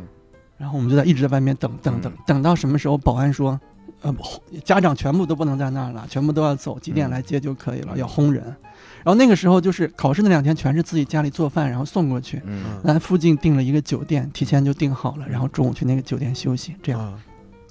[0.59, 2.19] 然后我们就在一直在外面等等等嗯。
[2.27, 3.59] 等到什么时候保安说，
[4.03, 4.23] 呃，不
[4.63, 8.45] 家长全部都不能在那儿了，全部都要走，几点嗯来接就可以了，要轰人。
[8.45, 12.43] 然后那个时候就是考试那两天，全是自己家里做饭，然后送过去。
[12.45, 12.79] 嗯。
[12.85, 17.01] 咱附近订了一个酒店，提前就订好了，然后中午去那个酒店休息，这样。
[17.01, 17.19] 啊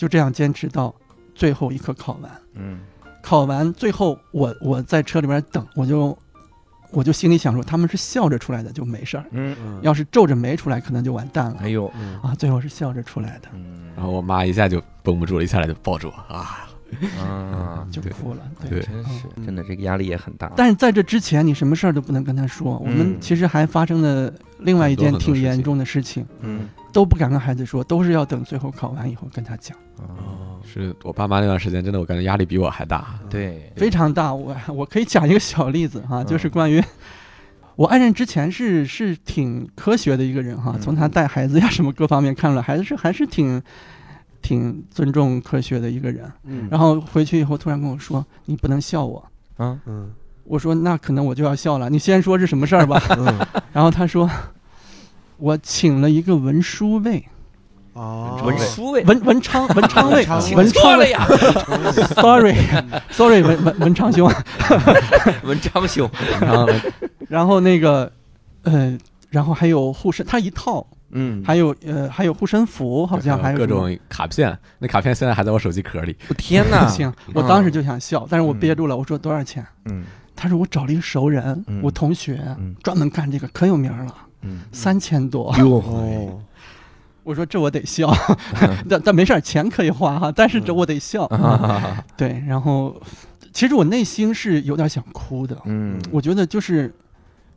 [0.04, 0.94] 就这样坚持到
[1.34, 2.30] 最后一刻考完。
[2.56, 2.82] 嗯
[3.22, 6.18] 考完最后我我在车里边等，我就
[6.92, 12.36] 我就心里想说，他们是笑着出来的就没事儿，嗯，嗯要是皱着眉出来，可能就完蛋了哎呦，嗯啊！
[12.38, 16.68] 最后是笑着出来的，嗯然后我妈一下就绷不住了，一下来就抱住我啊，
[17.18, 18.42] 啊，就哭了。
[18.70, 20.52] 对，真是嗯真的，这个压力也很大。
[20.58, 22.78] 但是在这之前，你什么事儿都不能跟他说。
[22.80, 33.20] 我们嗯其实还发生了另外一件挺严重的事情，嗯都不敢跟孩子说，都是要等最后考完以后跟他讲，啊，哦是我爸妈那段时间真的，我感觉压力比我还大。
[33.30, 34.34] 对，非常大。
[34.34, 36.82] 我我可以讲一个小例子哈，嗯就是关于。
[37.76, 43.62] 我爱人之前是是挺科学的一个人哈，嗯从他带孩子呀什么各方面看出来，还是还是挺
[44.42, 46.32] 挺尊重科学的一个人。
[46.44, 49.24] 嗯然后回去以后突然跟我说：“你不能笑我。
[49.58, 50.12] 啊，嗯”
[50.46, 51.90] 我说：“那可能我就要笑了。
[51.90, 53.02] 你先说是什么事儿吧。
[53.18, 53.40] 嗯”
[53.74, 54.30] 然后他说
[55.44, 57.22] ：“我请了一个文书卫，
[57.92, 60.26] 哦，文书卫，文文昌文昌卫。
[60.56, 61.28] 文昌，了呀，，
[62.16, 64.32] sorry，sorry，文文 文昌兄。
[65.44, 66.70] 文昌兄，然后
[67.28, 68.10] 然后那个
[68.62, 68.98] 呃，
[69.32, 73.68] 然后还有护身，他一套，嗯，还有呃还有护身符，好像还有各。
[73.68, 76.16] 种卡片，那卡片现在还在我手机壳里。
[76.30, 78.96] 我天哪，行，我当时就想笑，但是我嗯憋住了。
[78.96, 79.66] 我说多少钱？
[79.92, 80.06] 嗯。
[80.36, 81.82] 他说我找了一个熟人，嗯。
[81.84, 82.74] 我同学嗯。
[82.82, 85.56] 专门干这个，可有名了，嗯，三千多。
[85.58, 86.40] 哟，哦，
[87.24, 88.14] 我说这我得笑，
[88.90, 91.26] 但但没事儿，钱可以花哈，但是这我得笑。
[91.26, 92.96] 啊 对，然后
[93.54, 95.58] 其实我内心是有点想哭的。
[95.66, 96.94] 嗯，我觉得就是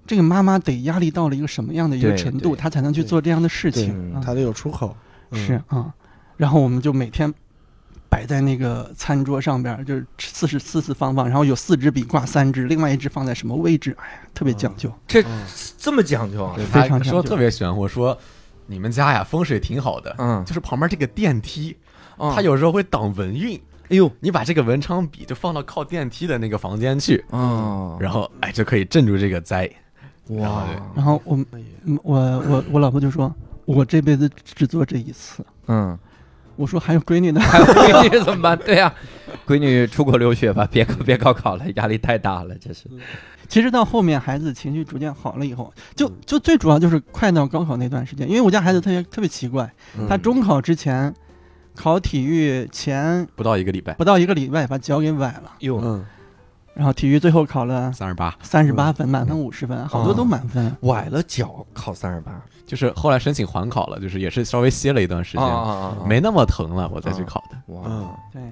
[0.07, 4.14] 这个妈妈得压力到了一个什么样的一个程度，她才能去做这样的事情？
[4.14, 4.97] 啊他得有出口，
[5.30, 5.47] 嗯。
[5.47, 5.93] 是啊，
[6.37, 7.32] 然后我们就每天
[8.17, 13.95] 摆在那个餐桌上边，就是四十四四方方，然后有四支笔挂三支，另外一支放在什么位置？
[14.01, 14.91] 哎呀，特别讲究。
[15.07, 15.45] 这嗯
[15.77, 16.55] 这么讲究啊？
[16.57, 18.19] 对非常讲究说特别玄乎，说
[18.64, 21.77] 你们家呀风水挺好的，嗯，就是旁边这个电梯，
[22.17, 23.61] 嗯它有时候会挡文运。
[23.91, 29.71] 哎呦，你把这个文昌笔就放到靠电梯的那个房间去，嗯，然后哎就可以镇住这个灾。
[30.27, 31.39] 然后哇，然后我
[32.03, 33.31] 我我我老婆就说，
[33.67, 35.45] 我这辈子只做这一次。
[35.69, 35.99] 嗯，
[36.57, 38.59] 我说还有闺女呢，还有 闺女怎么办？
[38.59, 38.93] 对呀，
[39.47, 42.85] 闺女出国留学吧，别别高考了，压力太大了，这是。
[43.49, 51.15] 其实到后面孩子情绪逐渐好了以后，就就最主要就是快到高考那段时间，因为我家孩子特别特别奇怪，嗯他中考之前
[51.75, 56.05] 考体育前不到一个礼拜，不到一个礼拜把脚给崴了，哟，嗯
[56.77, 60.70] 然后体育最后考了三十八，三十八分，满分五十分，好多都满分。
[60.83, 62.31] 崴了脚考三十八，
[62.66, 67.74] 就是后来申请缓考了，就是也是稍微歇了一段时间，啊没那么疼了，我再去考的。
[67.74, 67.83] 哇。
[67.87, 68.43] 嗯，对，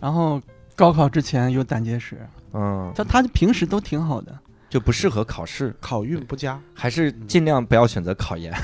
[0.00, 0.42] 然后
[0.74, 4.36] 高考之前有胆结石，嗯，他他平时都挺好的，
[4.70, 8.54] 就不适合考试，考运不佳，还是尽量不要选择考研，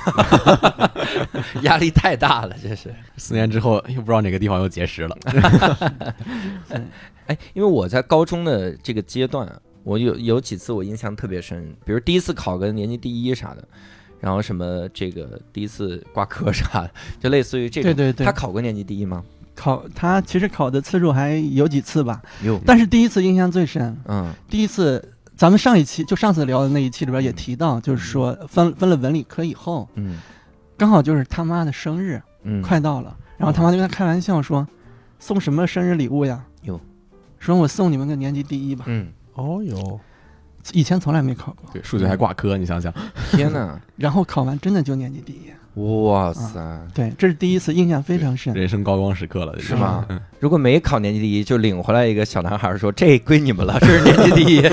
[1.63, 2.95] 压力太大了，这是。
[3.17, 5.19] 四年之后又不知道哪个地方又结石了。
[7.27, 9.53] 哎，因为我在高中的这个阶段，
[9.83, 13.67] 我有有几次我印象特别深，比如第一次考个年级第一啥的，
[14.21, 17.93] 然后什么这个第一次挂科啥的，就类似于这种。
[17.93, 19.25] 对对对他，考过年级第一吗？
[19.57, 23.97] 考他其实考的次数还有几次吧，有，但是第一次印象最深。
[24.07, 25.03] 嗯第一次，
[25.37, 30.19] 咱们上一期就上次聊的那一期里边也提到，就是说分分了文理科以后，嗯
[30.79, 33.17] 刚好就是他妈的生日，嗯，快到了。
[33.37, 34.67] 然后他妈就跟他开玩笑说，
[35.19, 36.45] 送什么生日礼物呀？
[36.63, 36.81] 哟，
[37.39, 38.85] 说我送你们个年级第一吧。
[38.89, 40.01] 嗯，哦哟，
[40.73, 42.93] 以前从来没考过，对，数学还挂科，你想想，
[43.33, 45.53] 天哪， 然后考完真的就年级第一。
[45.77, 46.59] 哇塞，
[46.95, 48.55] 对，这是第一次，印象非常深。
[48.55, 50.19] 人生高光时刻了，这是吗嗯？
[50.41, 54.63] 如果没考年级第一，就领回来一个小男孩说：“这归你们了，这是年级第一。”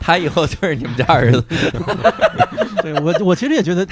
[0.00, 1.44] 他以后就是你们家儿子。
[2.82, 3.86] 对我，我其实也觉得，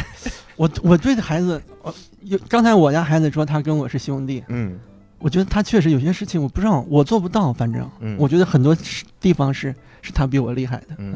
[0.57, 4.79] 我我对孩子，我有刚才我家孩子说他跟我是兄弟，嗯
[5.19, 8.75] 我觉得他确实有些事情我不知道，我做不到，反正嗯我觉得很多
[9.21, 10.87] 地方是是他比我厉害的。
[10.99, 11.15] 嗯，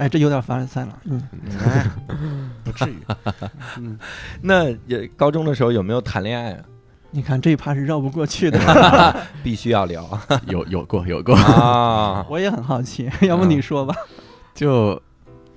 [0.00, 0.98] 哎，这有点凡尔赛了。
[1.04, 1.22] 嗯，
[1.62, 1.90] 哎，
[2.64, 2.96] 不至于。
[3.76, 3.98] 嗯，
[4.40, 6.64] 那也高中的时候有没有谈恋爱啊？
[7.10, 8.58] 你看这一趴是绕不过去的，
[9.44, 10.08] 必须要聊
[10.46, 12.24] 有有过有过，啊！
[12.30, 13.94] 我也很好奇，要不你说吧？
[14.54, 15.00] 就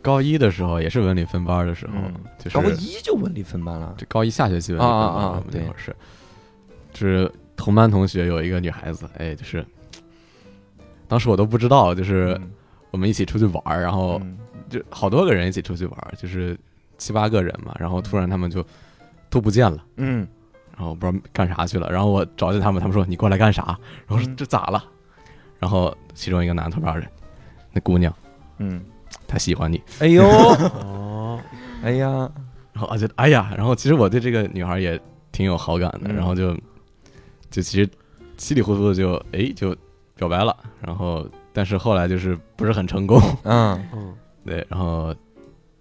[0.01, 5.95] 高一的时候也是文理分班的时候嗯，就是高一就文理分班了，这高一下学期文理分班那对会儿是，
[6.91, 9.65] 就是同班同学有一个女孩子，哎，就是
[11.07, 12.39] 当时我都不知道，就是
[12.93, 14.37] 我们一起出去玩儿，然后嗯。
[14.69, 16.57] 就好多个人一起出去玩儿，就是
[16.97, 18.65] 七八个人嘛，然后突然他们就
[19.29, 19.83] 都不见了。
[19.97, 20.27] 嗯。
[20.75, 23.77] 然后不知道干啥去了，然后我找见他们，他们说你过来干啥？
[24.07, 24.83] 然后说嗯这咋了？
[25.59, 27.07] 然后其中一个男头发人，
[27.71, 28.11] 那姑娘。
[28.57, 28.83] 嗯，
[29.27, 30.23] 她喜欢你，哎呦，
[30.81, 31.39] 哦，
[31.83, 32.31] 哎呀，
[32.73, 34.99] 然后啊就哎呀，然后其实我对这个女孩也
[35.31, 36.15] 挺有好感的，嗯。
[36.15, 36.55] 然后就
[37.51, 37.87] 就其实
[38.37, 39.75] 稀里糊涂的就哎就
[40.15, 44.13] 表白了，然后但是后来就是不是很成功，嗯，嗯，
[44.45, 45.15] 对，然后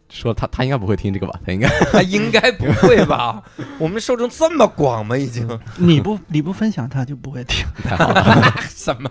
[0.09, 3.43] 说他他应该不会听这个吧，他应该 他应该不会吧？
[3.79, 5.17] 我们受众这么广吗？
[5.17, 5.49] 已经
[5.79, 7.67] 你不你不分享，他就不会听。
[7.83, 9.11] 太好了，什么？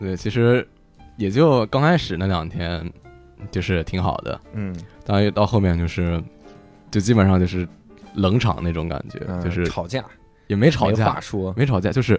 [0.00, 0.66] 对，其实
[1.16, 2.90] 也就刚开始那两天
[3.50, 4.40] 就是挺好的。
[4.54, 6.22] 嗯，当然到后面就是，
[6.90, 7.68] 就基本上就是
[8.14, 10.02] 冷场那种感觉，嗯就是吵架，
[10.46, 11.52] 也没吵没架话，说。
[11.56, 12.18] 没吵架，就是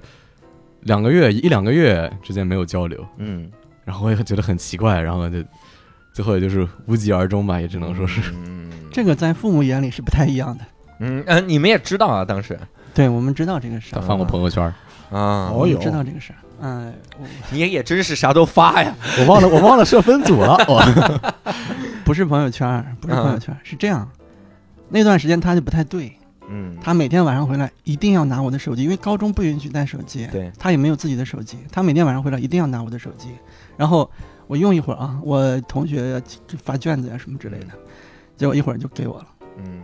[0.81, 3.49] 两个月一两个月之间没有交流，嗯，
[3.85, 5.37] 然后我也觉得很奇怪，然后就
[6.13, 8.69] 最后也就是无疾而终吧，也只能说是，嗯。
[8.91, 10.63] 这个在父母眼里是不太一样的。
[10.99, 12.59] 嗯嗯，你们也知道啊，当时。
[12.93, 14.63] 对，我们知道这个事儿，他发过朋友圈，
[15.11, 16.39] 啊，我们哦哟知道这个事儿。
[16.61, 18.93] 哎，我你也真是啥都发呀。
[19.19, 20.83] 我忘了我忘了设分组了，我。
[22.03, 24.09] 不是朋友圈，不是朋友圈儿，是这样。
[24.89, 26.11] 那段时间他就不太对，
[26.49, 33.29] 嗯，他每天晚上回来一定要拿我的手机，因为高中不允许带手机，对，他也没有自己的手机，他每天晚上回来一定要拿我的手机，
[33.77, 34.09] 然后
[34.47, 36.21] 我用一会儿啊，我同学
[36.63, 37.67] 发卷子呀、什么之类的，
[38.35, 39.27] 结果一会儿就给我了。
[39.57, 39.83] 嗯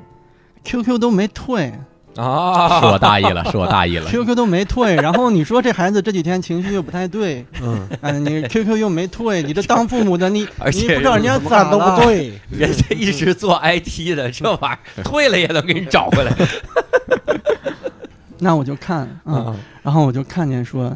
[0.63, 1.71] ，QQ 都没退
[2.15, 12.31] 啊，是我大意了，是我大意了，，QQ 都没退，然后你说这孩子这几天情绪又不太对，嗯，哎，你 QQ 又没退，你这当父母的你而且你不知道人家咋都不了，对。
[12.49, 16.31] 人家一直做 IT 的，这玩意儿退了也能给你找回来。
[18.39, 20.95] 那我就看啊、啊，然后我就看见说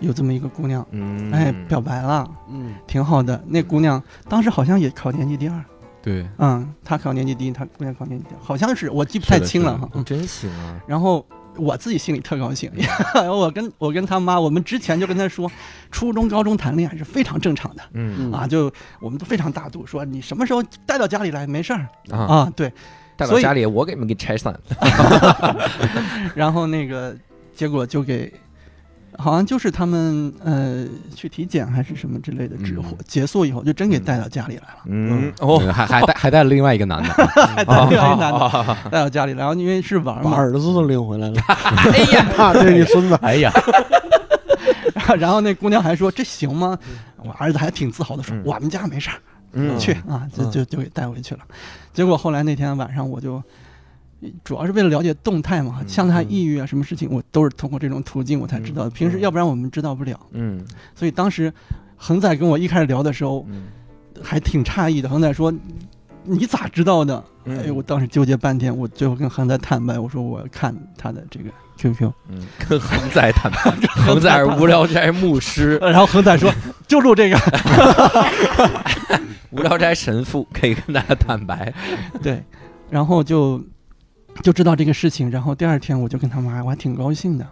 [0.00, 3.42] 有这么一个姑娘，嗯，哎，表白了，嗯，挺好的。
[3.46, 5.64] 那姑娘当时好像也考年级第二，
[6.06, 9.90] 对，嗯，他考年级第一，他姑娘考年级第二，好像是我记不太清了哈。
[9.92, 10.80] 嗯，真行啊。
[10.86, 11.26] 然后
[11.56, 12.70] 我自己心里特高兴，
[13.26, 15.50] 我跟我跟他妈，我们之前就跟他说，
[15.90, 17.82] 初中、高中谈恋爱是非常正常的。
[17.94, 22.72] 嗯啊，就我们都非常大度，说你什么时候带到家里来没事儿啊，啊，对。
[23.18, 24.56] 所以带到家里我给你们给拆散。
[26.36, 27.16] 然后那个
[27.52, 28.32] 结果就给，
[29.18, 32.98] 好像就是他们呃去体检还是什么之类的之后、嗯。
[33.06, 37.08] 结束以后，就真给带到家里来了，嗯，哦，还还带还带了另外一个男的，
[37.56, 43.18] 还带另外一男的啊，带到家里来，然后因为是玩嘛，把儿子都领回来了， 哎呀，啊，这是你孙子。
[43.22, 43.52] 哎呀，
[45.18, 46.78] 然后那姑娘还说这行吗？
[47.18, 48.42] 我儿子还挺自豪的说、嗯。
[48.44, 49.16] 我们家没事儿，
[49.52, 49.78] 嗯。
[49.78, 50.50] 去啊，就嗯。
[50.50, 51.40] 就就给带回去了。
[51.92, 53.42] 结果后来那天晚上我就。
[54.44, 58.90] 主要是为了了解动态嘛，嗯像他抑郁啊，什么事情我都是通过这种途径我才知道的。
[58.90, 60.18] 平时嗯要不然我们知道不了。
[60.32, 60.64] 嗯
[60.94, 61.52] 所以当时
[61.96, 63.64] 恒仔跟我一开始聊的时候，嗯
[64.22, 65.08] 还挺诧异的。
[65.08, 65.52] 恒仔说
[66.24, 76.50] ：“你咋知道的？”嗯哎，我当时纠结半天，我最后跟恒仔坦白，我说我看他的这个 QQ，嗯，跟恒仔坦白，恒仔是无聊斋牧师， 然后恒仔说
[76.88, 77.38] 就录这个，
[79.52, 81.72] 无聊斋神父，可以跟大家坦白。
[82.22, 82.42] 对，
[82.90, 83.62] 然后就
[84.42, 87.46] 就知道这个事情，然后第二天我就跟他妈，我还挺高兴的。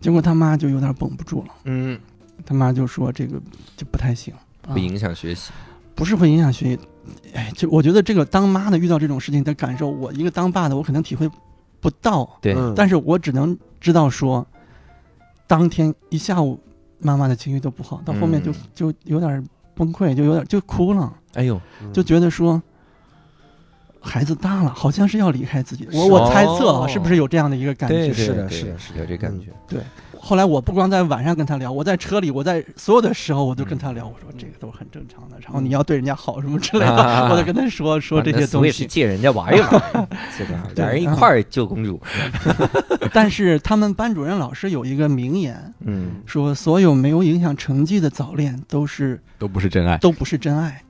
[0.00, 1.98] 结果他妈就有点绷不住了，嗯，
[2.46, 3.40] 他妈就说这个
[3.76, 4.32] 就不太行，
[4.66, 4.72] 啊。
[4.72, 5.50] 不影响学习。
[5.94, 6.80] 不是会影响学习，
[7.34, 11.28] 哎，就我觉得这个当妈的遇到这种事情的感受，我一个当爸的我可能体会
[11.80, 12.72] 不到，对，嗯。
[12.76, 14.46] 但是我只能知道说，
[15.48, 16.60] 当天一下午
[17.00, 18.54] 妈妈的情绪都不好，到后面就、嗯。
[18.72, 19.44] 就有点
[19.74, 21.60] 崩溃，就有点就哭了，哎呦，
[21.92, 22.62] 就觉得说，
[24.00, 25.88] 孩子大了，好像是要离开自己。
[25.92, 28.12] 我我猜测啊，哦是不是有这样的一个感，觉？
[28.12, 29.46] 是的是的是有这感觉。
[29.68, 29.80] 对
[30.20, 38.56] 后来我不光在晚上跟他聊，我在车里，我在所有的时候我都跟他聊，我说这个都是很正常的，然后你要对人家好什么之类的，啊 我就跟他说说这些东西。
[38.58, 38.86] 我也是西。
[38.86, 39.70] 借人家玩一玩，
[40.36, 40.64] 是吧？
[40.74, 42.00] 对俩人一块儿救公主。
[43.14, 49.96] 但是他们班主任老师有一个名言，嗯，说所有没有影响成绩的早恋都是都不是真爱。
[49.98, 50.82] 都不是真爱。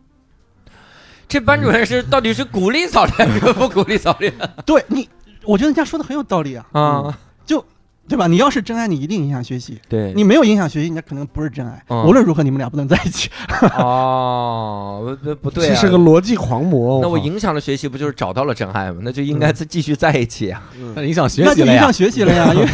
[1.29, 4.33] 这班主任是到底是鼓励早恋还是不鼓励早恋
[4.65, 5.09] 对你，
[5.45, 7.19] 我觉得人家说的很有道理啊，啊？
[7.45, 7.63] 就
[8.09, 8.27] 对吧？
[8.27, 9.79] 你要是真爱，你一定影响学习。
[9.87, 11.85] 对你没有影响学习，人家可能不是真爱。
[11.89, 13.29] 嗯无论如何，你们俩不能在一起。
[13.77, 17.01] 哦， 不不对啊，这是个逻辑狂魔。
[17.03, 19.01] 那我影响了学习，不就是找到了真爱吗？
[19.03, 20.63] 那就应该再继续在一起啊！
[20.95, 21.93] 那影响学习了呀那就影响。
[21.93, 22.69] 学习了呀， 因为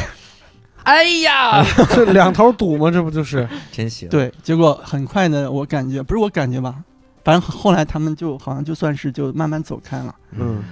[0.84, 2.88] 哎呀，这两头堵吗？
[2.90, 3.48] 这不就是？
[3.72, 6.76] 真行。，对，结果很快呢，我感觉不是我感觉吧，
[7.24, 10.14] 反正后来他们就好像就算是就慢慢走开了。
[10.32, 10.62] 嗯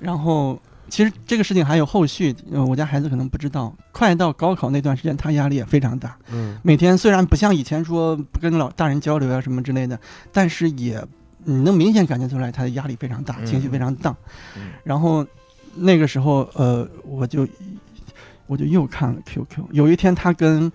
[0.00, 6.16] 然后其实这个事情还有后续，呃我家孩子可能不知道，快到高考那段时间，他压力也非常大。
[6.32, 10.00] 嗯每天虽然不像以前说不跟老大人交流啊什么之类的，
[10.32, 11.04] 但是也
[11.44, 14.16] 你能明显感觉出来他的压力非常大，嗯情绪非常荡。
[14.56, 15.26] 嗯然后
[15.74, 17.46] 那个时候，呃，我就
[18.46, 19.64] 我就又看了 QQ。
[19.72, 20.72] 有一天，他跟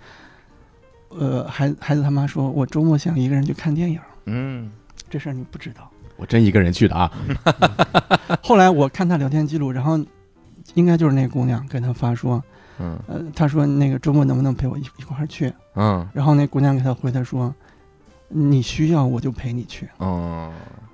[1.09, 3.99] 呃孩孩子他妈说，我周末想一个人去看电影。
[4.25, 4.71] 嗯
[5.09, 5.89] 这事儿你不知道。
[6.15, 7.11] 我真一个人去的啊！
[8.41, 9.99] 后来我看他聊天记录，然后
[10.75, 12.41] 应该就是那姑娘跟他发说，
[12.79, 15.51] 嗯呃，他说那个周末能不能陪我一一块儿去？
[15.75, 17.53] 嗯然后那姑娘给他回他说，
[18.29, 19.89] 你需要我就陪你去。
[19.97, 20.51] 哦，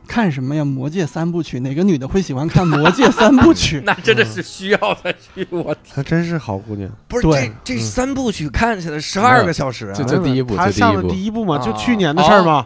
[0.07, 0.61] 看什么呀？
[0.65, 3.81] 《魔戒》三部曲，哪个女的会喜欢看《魔戒》三部曲？
[3.85, 5.45] 那真的是需要才去。
[5.49, 6.89] 我她真是好姑娘。
[7.09, 10.03] 不是这这三部曲看起来十二个小时啊就！
[10.05, 12.65] 就第一部，他上的第一部，嘛，就啊去年的事儿嘛。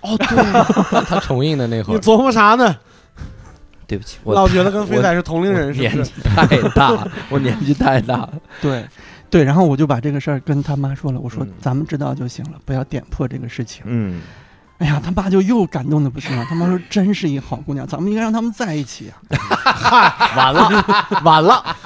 [0.00, 2.76] 哦，对，他重映的那会儿，你琢磨啥呢？
[3.86, 5.96] 对不起，我老觉得跟飞仔是同龄人，是不是？
[5.96, 8.32] 年纪太大，我年纪太大了。
[8.60, 8.86] 对，
[9.28, 13.82] 对，然后我就把这个事儿跟他妈说了，我说嗯咱们知道就行了，不要点破这个事情。
[13.86, 14.20] 嗯，
[14.78, 19.18] 哎呀，他爸就又感动的不行了，他妈说真是一好姑娘，咱们应该让他们在一起啊。
[20.36, 20.84] 完了，
[21.24, 21.76] 完了。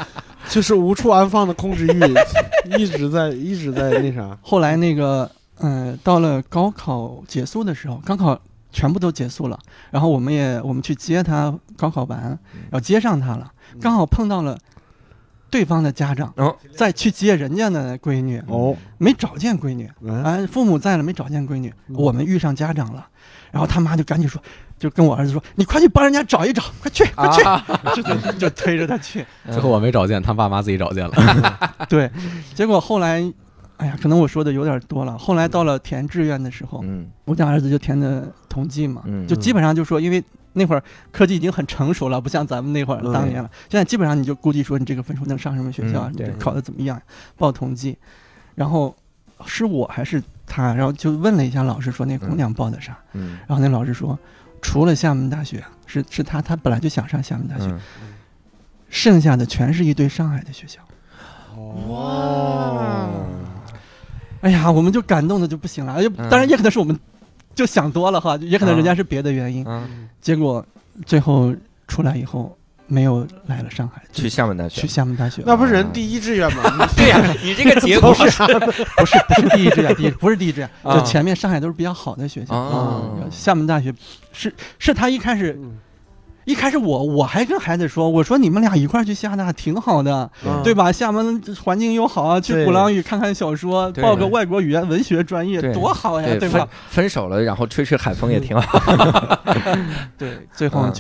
[0.51, 4.37] 就是无处安放的控制欲，一直在一直在那啥。
[4.43, 5.29] 后来那个，
[5.61, 8.39] 嗯、到了高考结束的时候，高考
[8.73, 9.59] 全部都结束了，
[9.91, 14.59] 然后我们也我们去接他，高考完，然后接上他了，刚好碰到了
[15.49, 21.95] 对方的家长，哦再去接人家的闺女，哦，没找见闺女，嗯，啊，父母在了没找见闺女，嗯。
[21.97, 23.07] 我们遇上家长了，
[23.53, 24.43] 然后他妈就赶紧说，
[24.77, 31.77] 就跟我儿子说，你快去帮人家找一找，快去快去，啊， 就就就推着他去，最后我没找见，他爸妈自己找见了。
[31.89, 32.11] 对，
[32.55, 33.23] 结果后来，
[33.79, 37.07] 哎呀，可能我说的有点多了，后来到了填志愿的时候，嗯。
[37.25, 39.27] 我家儿子就填的同济嘛，嗯。
[39.27, 40.23] 就基本上就说，因为
[40.53, 43.51] 那会儿科技已经很成熟了，不像咱们那会儿嗯当年了。
[43.69, 47.01] 现在基本上你就估计说你这个分数能上什么学校，你考的怎么样，
[47.37, 47.99] 报同济。
[48.55, 48.95] 然后
[49.45, 53.39] 是我还是他，然后就问了一下老师说那姑娘报的啥，嗯。
[53.49, 54.17] 然后那老师说
[54.63, 57.81] 除了厦门大学是是他，他本来就想上厦门大学，嗯，
[58.89, 60.81] 剩下的全是一堆上海的学校。
[61.89, 63.09] 哇，
[64.45, 66.99] 哎呀，我们就感动的就不行了，哎嗯当然也可能是我们
[67.55, 69.65] 就想多了哈，也可能人家是别的原因。
[69.67, 70.65] 嗯，结果
[71.07, 71.55] 最后
[71.89, 74.87] 出来以后没有来了上海，去厦门大学去。
[74.87, 75.43] 厦门大学。
[75.47, 76.63] 那不是人第一志愿吗？
[76.95, 83.03] 对呀，你这个结果 不是不是不是第一志愿，第一不是第一志愿，啊就前面上海都是比较好的学校。
[83.31, 83.95] 厦门大学
[84.33, 85.79] 是是他一开始嗯
[86.45, 90.93] 一开始我我还跟孩子说，我说你们俩一块儿去厦大挺好的，嗯对吧？
[90.93, 96.69] 厦门环境又好啊，去鼓浪屿看看小说，报个外国语言文学专业多好呀，对分吧？
[96.89, 99.39] 分手了，然后吹吹海风也挺好。
[100.19, 100.93] 对，最后嗯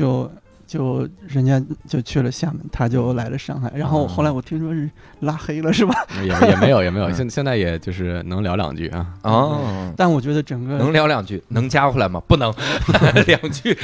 [0.66, 1.08] 就。
[1.26, 4.88] 人家就去了厦门，他就来了上海，然后嗯后来我听说是
[5.20, 5.94] 拉黑了，是吧？
[6.22, 9.06] 也也没有也没有，嗯 现现在也就是能聊两句啊。
[9.22, 12.20] 哦，但我觉得整个能聊两句，能加回来吗？
[12.28, 12.52] 不能，
[13.26, 13.76] 两句。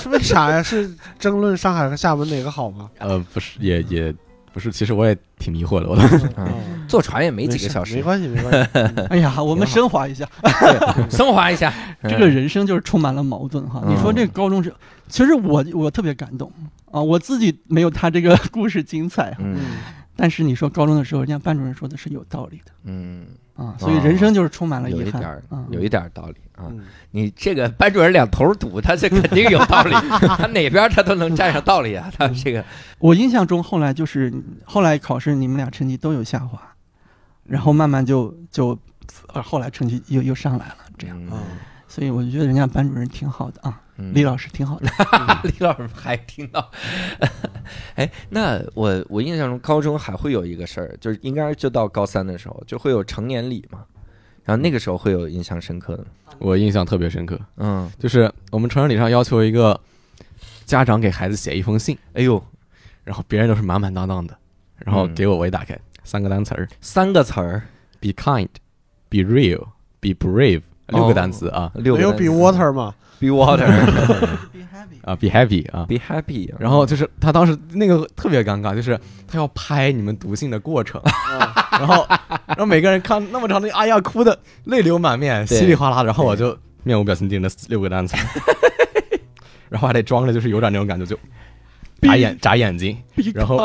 [0.00, 0.62] 是为啥呀？
[0.62, 2.90] 是争论上海和厦门哪个好吗？
[2.98, 4.14] 呃，不是，也也
[4.52, 5.88] 不是，其实我也挺迷惑的。
[5.88, 5.96] 我
[6.36, 8.70] 嗯，坐船也没几个小时没，关系，没关系。
[9.10, 10.28] 哎呀，我们升华一下，
[11.10, 11.72] 升华一下。
[12.04, 13.80] 这个人生就是充满了矛盾哈。
[13.84, 14.72] 嗯你说这个高中生，
[15.08, 16.50] 其实我我特别感动
[16.90, 19.56] 啊，我自己没有他这个故事精彩哈，嗯
[20.14, 25.66] 但是你说高中的时候，人家班主任说的是有道理的嗯，啊，所以人生就是充满了遗憾有一点儿啊。
[25.70, 26.66] 有一点儿道理啊。
[26.70, 29.90] 嗯你这个班主任两头堵，他这肯定有道理，
[30.38, 32.10] 他哪边他都能占上道理啊。
[32.16, 32.64] 他这个
[32.98, 34.32] 我印象中后来就是
[34.64, 36.58] 后来考试你们俩成绩都有下滑，
[37.44, 38.78] 然后慢慢就就
[39.34, 41.38] 呃后来成绩又又上来了，这样，嗯
[41.86, 43.78] 所以我就觉得人家班主任挺好的啊。
[43.96, 44.12] 嗯。
[44.14, 44.88] 李老师挺好的。
[45.44, 46.70] 李老师还听到，
[47.96, 53.84] 哎，那我我印象中高中还会有一个事儿，就是应该就到高三的时候，就会有成年礼嘛，
[54.44, 56.06] 然后那个时候会有印象深刻的，
[56.38, 59.78] 我印象特别深刻，嗯，就是我们成人礼上要求一个
[60.64, 62.42] 家长给孩子写一封信，哎呦，
[63.04, 64.36] 然后别人都是满满当当的，
[64.78, 66.68] 然后给我我一打开，三个单词儿。
[66.80, 67.62] 三个词儿
[68.00, 68.48] ，：be kind,
[69.08, 69.66] be real,
[70.00, 71.70] be brave，六个单词啊。
[71.74, 72.94] 六个没有比 water 吗？
[73.22, 73.64] Be water
[74.52, 74.98] Be happy。
[75.06, 75.86] 啊，be happy 啊。
[75.88, 78.98] be happy，然后就是他当时那个特别尴尬，就是
[79.28, 81.00] 他要拍你们读信的过程，
[81.70, 82.04] 然后
[82.46, 88.16] 然后每个人看那么长的，哎呀，哭的泪流满面，稀里哗啦的，然后我就面无表情盯着六个单词，
[89.70, 91.16] 然后还得装着就是有点那种感觉，就
[92.00, 92.96] 眨眼眨眼睛
[93.34, 93.56] 然后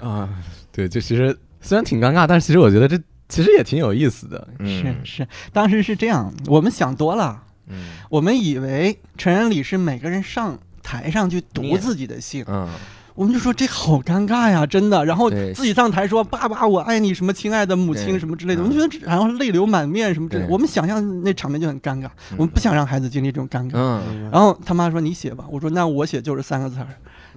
[0.00, 0.28] 啊，
[0.72, 2.98] 对，就其实虽然挺尴尬，但是其实我觉得这
[3.32, 4.68] 其实也挺有意思的，嗯。
[5.02, 7.86] 是是，当时是这样，我们想多了，嗯。
[8.10, 12.68] 我们以为成人礼是每个人上台上去读自己的信，嗯。
[13.14, 15.02] 我们就说这好尴尬呀，真的。
[15.06, 18.64] 然后自己上台说“爸爸，我爱你”什么“亲爱的母亲”什么之类的，嗯。
[18.64, 20.48] 我们觉得这，然后泪流满面什么之类的。
[20.50, 22.36] 我们想象那场面就很尴尬，嗯。
[22.38, 23.72] 我们不想让孩子经历这种尴尬。
[23.74, 24.30] 嗯。
[24.30, 26.88] 然后他妈说：“你写吧。”我说：“那我写就是三个字儿，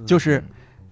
[0.06, 0.44] 就是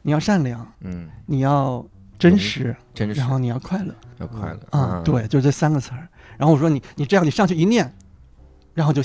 [0.01, 1.85] 你要善良，嗯，你要
[2.29, 2.75] 真实，
[3.15, 6.07] 然后你要快乐要快乐啊。”，对，就这三个词儿。
[6.37, 7.93] 然后我说：“你你这样，你上去一念，
[8.73, 9.01] 然后就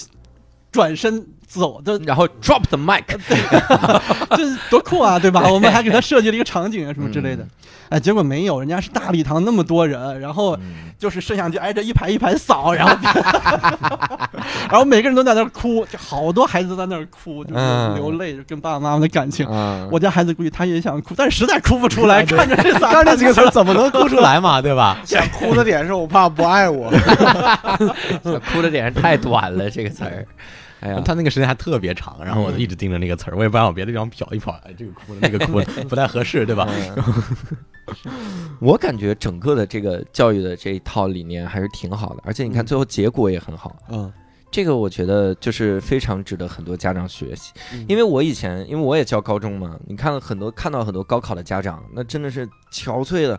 [0.70, 3.02] 转身走，这然后 drop the mic，
[4.36, 5.42] 这多酷啊，对吧？
[5.50, 7.44] 我们还给他设计了一个场景啊什么之类的。
[7.88, 12.94] 哎，结果没有，人家是大礼堂那么多人，然后嗯就是摄像机挨着一排一排扫，然后
[14.68, 19.46] 然后每个人都在那儿哭，就好多孩子都在那儿哭，就是嗯流泪，就跟爸爸妈妈的感情。
[19.46, 24.98] 啊，我家孩子估计他也想哭，但是实在哭不出来，看着这仨，刚这几个词儿怎么能哭出来嘛，对吧？
[25.06, 26.92] 想哭的点是我爸不爱我。
[28.22, 30.26] 想哭的点太短了，这个词儿。
[30.80, 36.68] 哎呀，他那个时间还特别长，然后我就一直盯着那个词儿，我也不想往别的地方瞟一瞟，哎，这个哭了，那个哭了， 不太合适，对吧？
[36.68, 37.04] 嗯
[38.60, 43.76] 我感觉整个的这个教育的这一套理念还是挺好的，而且你看最后结果也很好。
[43.88, 44.12] 嗯。
[44.50, 47.84] 这个我觉得就是非常值得很多家长学习，嗯。
[47.86, 53.38] 因为我以前因为我也教高中嘛，你看了很多看到很多高考的家长，那真的是憔悴的、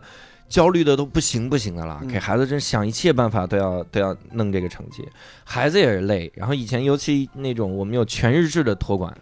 [0.50, 2.08] 焦虑的都不行不行的了，嗯。
[2.08, 5.08] 给孩子真想一切办法都要都要弄这个成绩，
[5.44, 6.30] 孩子也是累。
[6.34, 9.16] 然后以前尤其那种我们有全日制的托管，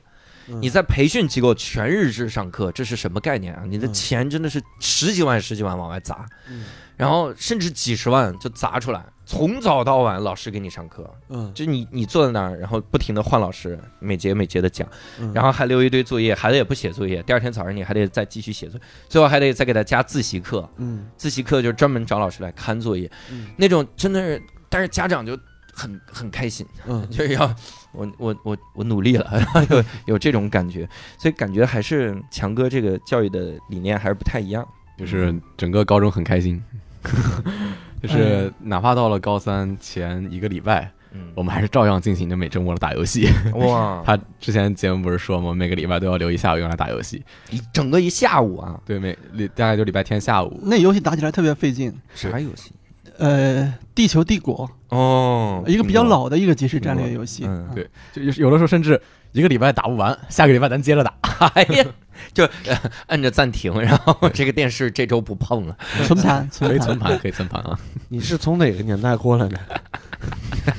[0.48, 0.60] 嗯。
[0.60, 3.62] 你在培训机构全日制上课，这是什么概念啊？
[3.64, 3.92] 你的嗯。
[3.92, 6.64] 钱真的是十几万、十几万往外砸，嗯
[6.98, 14.86] 然后甚至几十万就砸出来，从早到晚老师给你上课，嗯，就你你坐在那儿，然后不停的换老师，每节每节的讲，
[15.20, 15.32] 嗯。
[15.32, 21.08] 然后还留一堆作业，孩子也不写作业，第二天早上你还得再继续写作业，最后还得再给他加自习课，嗯。
[21.16, 23.46] 自习课就专门找老师来看作业，嗯。
[23.56, 25.38] 那种真的是，但是家长就
[25.72, 27.06] 很很开心，嗯。
[27.10, 27.54] 就是要
[27.92, 34.66] 我我我我努力了，然 后有有这种感觉，所以感觉还是强哥这个教育的理念还是不太一样。
[34.98, 36.60] 就是整个高中很开心，
[38.02, 43.28] 就是哪怕到了高三前一个礼拜，嗯我们还是照样进行着每周末的打游戏。
[43.54, 45.52] 哇， 他之前节目不是说吗？
[45.52, 47.24] 每个礼拜都要留一下午用来打游戏。
[47.50, 50.60] 一整个一下午啊，对，每礼大概就礼拜天下午。
[50.62, 51.92] 那游戏打起来特别费劲。
[52.14, 52.72] 啥游戏？
[53.18, 57.44] 呃，地球帝国，哦，一个比较，老的一个即时战略游戏。
[57.46, 59.00] 嗯啊对就有有的时候甚至
[59.32, 61.12] 一个礼拜打不完，下个礼拜咱接着打。
[61.54, 61.84] 哎呀，
[62.32, 62.76] 就、呃
[63.06, 65.76] 按着暂停，然后这个电视这周不碰了。
[66.04, 66.98] 存盘， 可以存盘。
[66.98, 67.78] 存盘，可以存盘啊！
[68.08, 69.58] 你是从哪个年代过来的？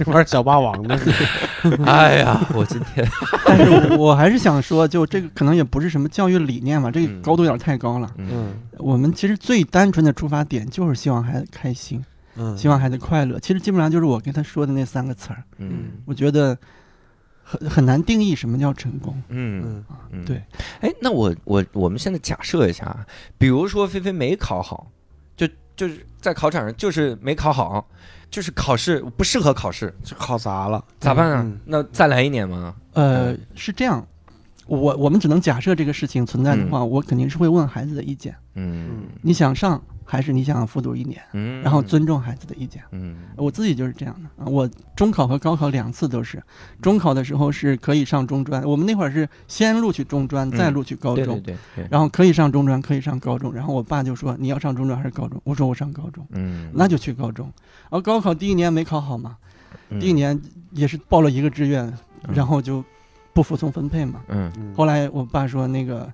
[0.05, 0.99] 玩小霸王呢，
[1.85, 3.07] 哎呀，我今天
[3.45, 8.11] 但是我还是想说，就这个可能也不是什么教育理念嘛，这个嗯高度有点太高了。
[8.17, 12.03] 嗯嗯我们其实最单纯的出发点就是希望孩子开心，
[12.35, 13.39] 嗯，希望孩子快乐。
[13.39, 15.43] 其实基本上就是我跟他说的那三个词儿。
[15.57, 16.57] 嗯我觉得
[17.43, 19.21] 很很难定义什么叫成功。
[19.29, 20.41] 嗯嗯嗯，对。
[20.81, 23.05] 哎，那我我我们现在假设一下啊，
[23.37, 24.87] 比如说菲菲没考好，
[25.35, 27.87] 就就是在考场上就是没考好，
[28.29, 31.41] 就是考试不适合考试，就考砸了，咋办啊？
[31.43, 32.75] 嗯那再来一年吗？
[32.93, 34.05] 呃，是这样，
[34.67, 38.35] 我我们只能假设这个事情存在的话，我肯定是会问孩子的意见。
[38.55, 41.21] 嗯你想上还是你想复读一年？
[41.33, 42.81] 嗯，然后尊重孩子的意见。
[42.91, 46.41] 嗯我自己就是这样的啊，我中考和高考两次都是，
[46.81, 55.39] 中考的时候是可以上中专，我们那会儿是先录取中专，再录取高中，对对对对，然后可以上中专，可以上高中，然后我爸就说你要上中专还是高中？
[55.43, 57.45] 我说我上高中，嗯，那就去高中。
[57.83, 59.37] 然后高考第一年没考好嘛，
[59.89, 60.39] 嗯第一年
[60.71, 61.85] 也是报了一个志愿，
[62.27, 62.83] 嗯然后就
[63.33, 64.21] 不服从分配嘛。
[64.75, 66.11] 后来我爸说那个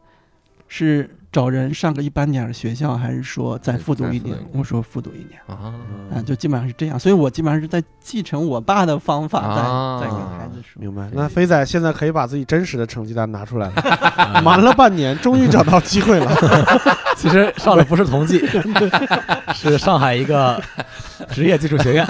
[0.68, 4.38] 是找人上个一般点的学校，还是说再复读一年？
[4.54, 5.38] 我说复读一年。
[5.48, 5.76] 啊
[6.10, 10.82] 啊，就基本上是这样，所以我基本上是在继承我爸的方法，在、啊在给孩子说。
[10.82, 11.10] 明白。
[11.12, 16.32] 那飞仔现在可以把自己真实的成绩单拿出来了， 瞒了半年，终于找到机会了。
[17.20, 18.42] 其实上的不是同济，
[19.54, 20.64] 是上海一个
[21.32, 22.08] 职业技术学院。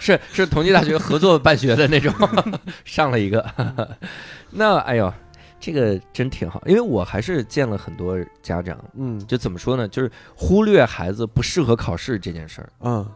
[0.00, 2.12] 是是同济大学合作办学的那种，
[2.84, 3.46] 上了一个。
[4.50, 5.14] 那哎呦，
[5.62, 9.24] 这个真挺好，因为我还是见了很多家长，嗯。
[9.28, 13.08] 就怎么说呢，就是忽略孩子不适合考试这件事儿，嗯。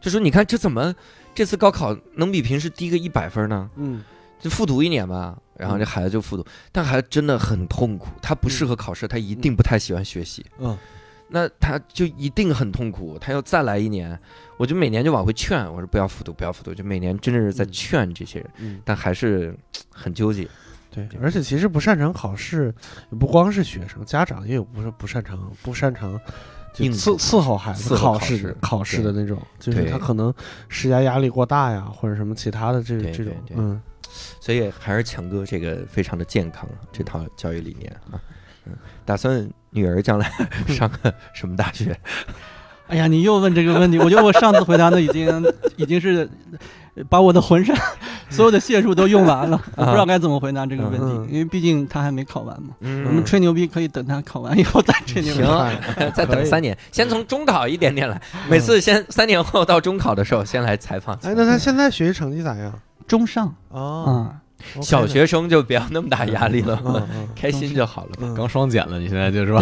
[0.00, 0.92] 就说你看这怎么
[1.32, 3.70] 这次高考能比平时低个一百分呢？
[3.76, 4.02] 嗯。
[4.40, 10.76] 就复读一年吧，然后这孩子就复读，但孩子真的很痛苦，他不适合考试，他一定不太喜欢学习，嗯。
[11.28, 14.18] 那他就一定很痛苦，他要再来一年，
[14.58, 19.56] 我就每年就往回劝，我说不要复读，不要复读，就每年真的是在劝这些人，嗯，但还是
[19.88, 20.46] 很纠结。
[20.92, 21.08] 对。
[21.20, 22.72] 而且其实不擅长考试，
[23.10, 26.20] 也不光是学生，家长也有不是不擅长不擅长。
[26.74, 30.32] 就伺伺候孩子考试考试的那种，就是他可能
[30.70, 33.78] 施加压力过大呀，或者什么其他的这对这种嗯
[34.40, 38.16] 所以还是强哥这个非常的健康啊，这套教育理念啊，
[38.64, 38.72] 嗯，
[39.04, 40.32] 打算女儿将来
[40.66, 41.94] 上个什么大学？
[42.88, 45.44] 哎呀，你又问这个问题，我觉得我上次回答的已经
[45.76, 46.26] 已经是
[47.08, 47.74] 把我的浑身
[48.28, 52.74] 所有的解数都用完了，我 不知道该怎么回答这个问嗯题，因为毕竟他还没考完嘛。
[52.80, 55.42] 嗯我们吹牛逼可以等他考完以后再吹牛逼。
[55.42, 55.78] 行，
[56.14, 61.14] 再等三年，先从中考一点点来， 每次先三年后到中考的时候，先来采访。
[61.22, 62.72] 哎，那他现在学习成绩咋样？
[63.06, 64.30] 中上哦，
[64.80, 68.10] 小学生就不要那么大压力了，嗯嗯开心就好了。
[68.20, 69.60] 嗯刚双减了，你现在就是吧？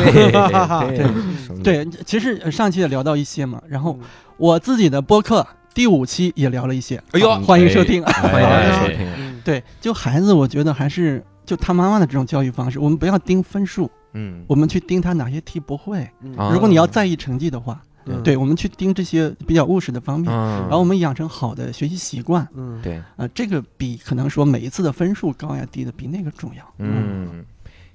[1.64, 4.06] 对其实呃上期也聊到一些嘛，然后嗯
[4.36, 8.02] 我自己的播客第五期也聊了一些，哎呦啊欢迎收听。
[8.04, 9.06] 欢迎 收听。
[9.16, 16.06] 嗯对，就孩子，我觉得还是就他妈妈的这种教育方式，我们不要盯分数，嗯，我们去盯他哪些题不会。
[16.52, 22.46] 如果你要在意成绩的话，嗯对，我们去盯这些比较务实的方面，嗯，然后我们养成好的学习习惯。
[22.54, 26.74] 嗯对，啊，这个比可能说每一次的分数高呀低的比那个重要。
[26.78, 27.44] 嗯，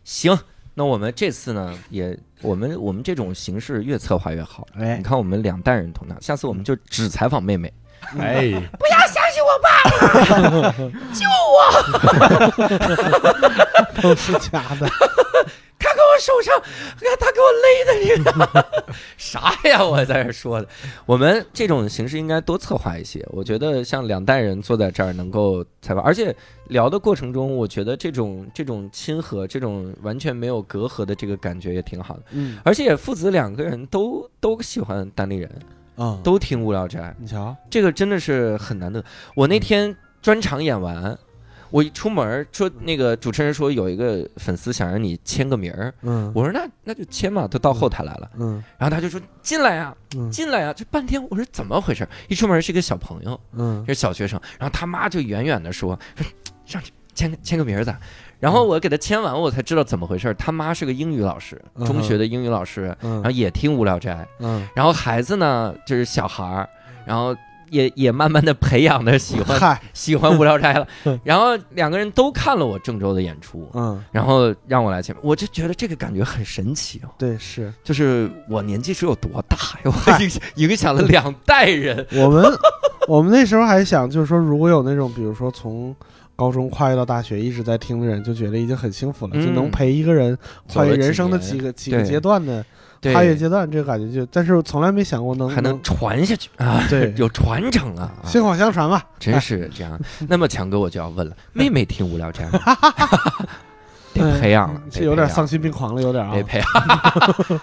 [0.03, 0.35] 行。
[0.77, 4.67] 那我们这次呢，也我们我们这种形式越策划越好。
[4.73, 7.73] 哎你看，我们两代人同堂，下次我们就只采访妹妹。
[8.19, 9.69] 哎，不要相信我爸，
[11.13, 11.57] 救我
[14.01, 14.87] 都是假的，
[15.77, 16.61] 他给我手上，
[17.19, 18.65] 他给我勒的这个
[19.17, 19.83] 啥呀？
[19.83, 20.67] 我在这说的，
[21.05, 23.25] 我们这种形式应该多策划一些。
[23.29, 26.35] 我觉得像两代人坐在这儿能够采访，而且
[26.69, 32.23] 聊的过程中，我觉得这种这种亲和，这种完全没有隔阂的这个感觉也挺好的。
[32.31, 35.49] 嗯而且父子两个人都都喜欢单立人，
[35.95, 39.03] 啊，都听无聊斋，你瞧，这个真的是很难得。
[39.35, 41.17] 我那天专场演完。
[41.71, 48.29] 我一出门说，那个主持人说有一个粉丝想让你签个名儿，嗯我说那那就签嘛，都到后台来了。
[48.37, 51.21] 嗯然后他就说进来呀，嗯进来呀，这半天。
[51.29, 52.07] 我说怎么回事？
[52.29, 56.25] 一出门是一个小朋友，嗯是小学生，然后他妈就远远的说说
[56.65, 57.97] 上去签个签个名儿咋？
[58.39, 60.31] 然后我给他签完，我才知道怎么回事。
[60.37, 64.27] 他妈是个英语老师，嗯中学的英语老师，然后嗯也听无聊斋。
[64.39, 66.69] 嗯，然后孩子呢就是小孩儿，
[67.05, 67.35] 然后
[67.71, 70.85] 也也慢慢的培养的喜欢，喜欢无聊斋了。
[71.23, 77.09] 然后两个人都看了我郑州的演出，嗯，然后让我来签，我就觉得这个感觉很神奇哦。
[77.17, 79.91] 对，是就是我年纪是有多大呀？
[79.91, 82.05] 我影响影响了两代人。
[82.11, 82.45] 我们
[83.07, 85.95] 我们那时候还想，就是说，如果有那种，比如说从
[86.35, 90.37] 高中跨越到大学一直在听的人，就觉得已经很幸福了，嗯就能陪一个人
[90.71, 92.65] 跨越人生的几个几个阶段的，
[93.13, 99.05] 跨越阶段，这个感觉就，但是我从来没想过能还能传下去啊，对 有传承啊，啊薪火相传吧。
[99.19, 99.99] 真是这样。
[100.27, 102.59] 那么强哥，我就要问了，妹妹听无聊斋吗？
[104.13, 106.43] 得培养了，这有点丧丧，心病狂了，有点啊得。
[106.43, 106.67] 培养。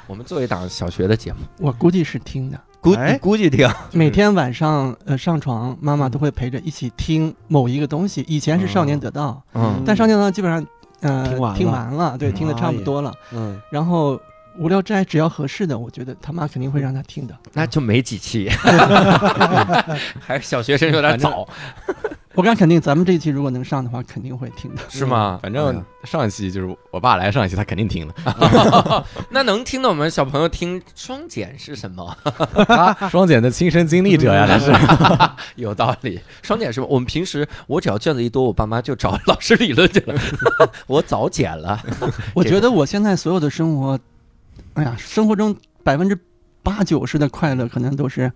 [0.06, 3.16] 我们做一档小学的节目，我估计是听的，估哎。
[3.18, 8.25] 估计听，每天晚上呃上床，妈妈都会陪着一起听某一个东西。
[8.26, 9.83] 以前是《少年得道》嗯。
[9.87, 10.67] 但《少年得道》基本上
[11.00, 11.59] 呃听完了。
[11.59, 12.34] 听完了，对，嗯。
[12.34, 13.14] 听的差不多了。
[13.33, 14.17] 嗯，然后
[14.58, 17.34] 《无聊斋》只要合适的，我觉得他妈肯定会让他听的。
[17.53, 18.49] 那就没几期，
[20.20, 21.49] 还是小学生有点早，
[22.34, 24.83] 我敢肯定，咱们这一期如果能上的话，肯定会听的。
[24.88, 25.38] 是吗？
[25.42, 29.04] 反正上一期就是我爸来上一期，他肯定听的。
[29.30, 32.16] 那能听到我们小朋友听双减是什么？
[32.66, 34.72] 他双减的亲身经历者呀，他是。
[35.57, 36.87] 有道理，双减是吧？
[36.88, 40.14] 我们平时我只要卷子一多，我爸妈就找老师理论去了。
[40.87, 41.83] 我早减了，
[42.34, 43.99] 我觉得我现在所有的生活，
[44.74, 46.18] 哎呀，生活中百分之
[46.62, 48.30] 八九十的快乐，可能都是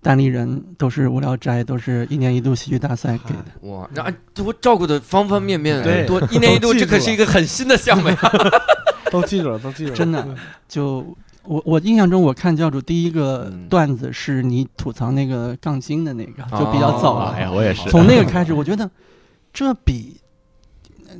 [0.00, 3.68] 单立人，都是无聊斋，都是一年一度喜剧大赛给的。
[3.68, 8.18] 哇，那多照顾的方方面面，对多一年一度，这可是一个很新的项目呀。
[9.10, 10.26] 都记住了，都记住了，真的
[10.68, 17.30] 就我我印象中，我看教主第一个嗯段子是你吐槽那个杠精的那个，就比较早了。
[17.32, 17.88] 哎呀，我也是。
[17.90, 18.90] 从那个开始，我觉得
[19.52, 20.20] 这比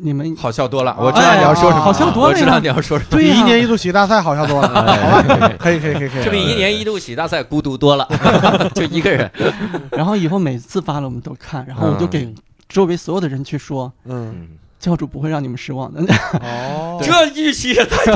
[0.00, 3.10] 你们好笑多了，哎我知道你要说什么，好笑多了我知道你要说什么。
[3.10, 5.52] 对一年一度喜剧大赛好笑多了，好吧？
[5.58, 8.06] 可以可以可以可以，这比一年一度喜剧大赛孤独多了，
[8.74, 9.30] 就一个人。
[9.90, 12.32] 然后以后每次发了我们都看，然后我就给
[12.68, 14.48] 周围所有的人去说，嗯，嗯，
[14.78, 16.00] 教主不会让你们失望的。
[16.42, 18.14] 哦， 这预期也太大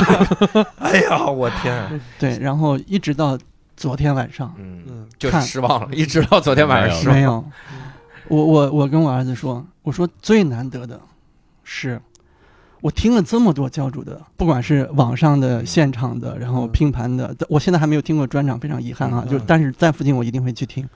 [0.55, 0.67] 了。
[0.79, 1.91] 哎呀，我天啊！
[2.19, 3.37] 对，然后一直到
[3.77, 7.17] 昨天晚上嗯，嗯就是失望了，一直到昨天晚上失望。
[7.17, 7.45] 没有，
[8.29, 11.01] 我我我跟我儿子说，我说最难得的
[11.75, 11.99] 是。
[12.83, 19.23] 我听了这么多教主的，不管是网上的、现场的，然后拼盘的，我现在还没有听过专场，非常遗憾啊。
[19.25, 20.87] 嗯就但是在附近我一定会去听，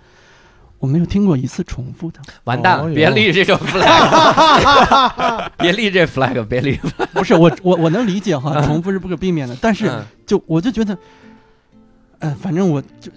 [0.80, 2.18] 我没有听过一次重复的。
[2.42, 6.76] 完蛋了，哦别立这种 flag，别立这 flag，别立。
[7.14, 10.98] 不是我我我能理解哈，重复是不可避免的，但是嗯就我就觉得，
[12.18, 13.12] 呃，反正我就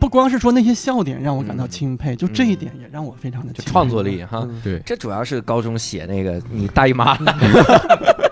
[0.00, 3.70] 不光是说那些笑点让我感到钦佩，就这一点也让我非常的钦佩。
[3.70, 4.60] 创作力哈，嗯。
[4.64, 7.16] 对，这主要是高中写那个你大姨妈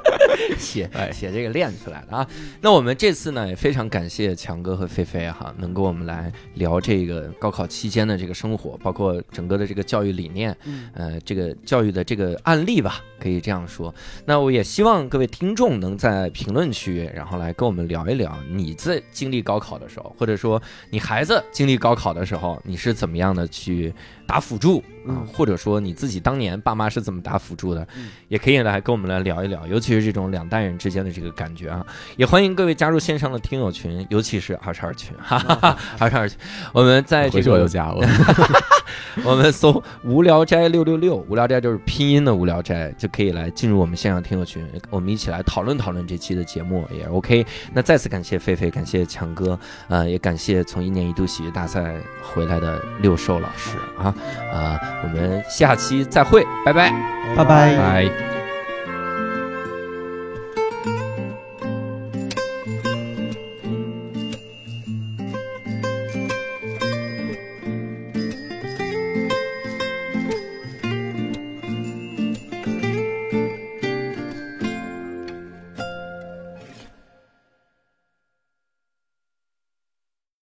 [0.59, 2.29] 写哎 写这个练出来的啊。
[2.61, 13.95] 那我们这次呢也非常感谢强哥和菲菲哈，能跟我们来聊这个高考期间的这个生活，包括整个的这个教育理念，嗯呃，这个教育的这个案例吧，可以这样说。
[14.27, 20.61] 那我也希望各位听众能在评论区，然后来跟我们聊一聊你在经历高考的时候，或者说
[20.91, 23.93] 你孩子经历高考的时候，你是怎么样的去
[24.29, 31.85] 打辅助啊、嗯或者说你自己当年爸妈是怎么打辅助的，嗯也可以来跟我们来聊一聊，尤其是这种两代人之间的这个感觉啊。
[32.17, 36.39] 也欢迎各位加入线上的听友群，尤其是二十二群，哈哈哈， 二十二群，
[36.75, 38.05] 我们在这回去我就个加我。
[39.25, 47.45] 我们搜“无聊斋六六六”，无聊斋就是拼音的无聊斋，就可以来进入我们线上听友群，我们一起来讨论讨论这期的节目也 OK。
[47.75, 54.15] 那再次感谢菲菲，感谢强哥，呃，也感谢从一年一度喜剧大赛回来的六兽老师啊，
[54.53, 56.93] 啊、我们下期再会，拜拜。
[57.37, 57.77] 拜拜。
[57.77, 58.38] 拜。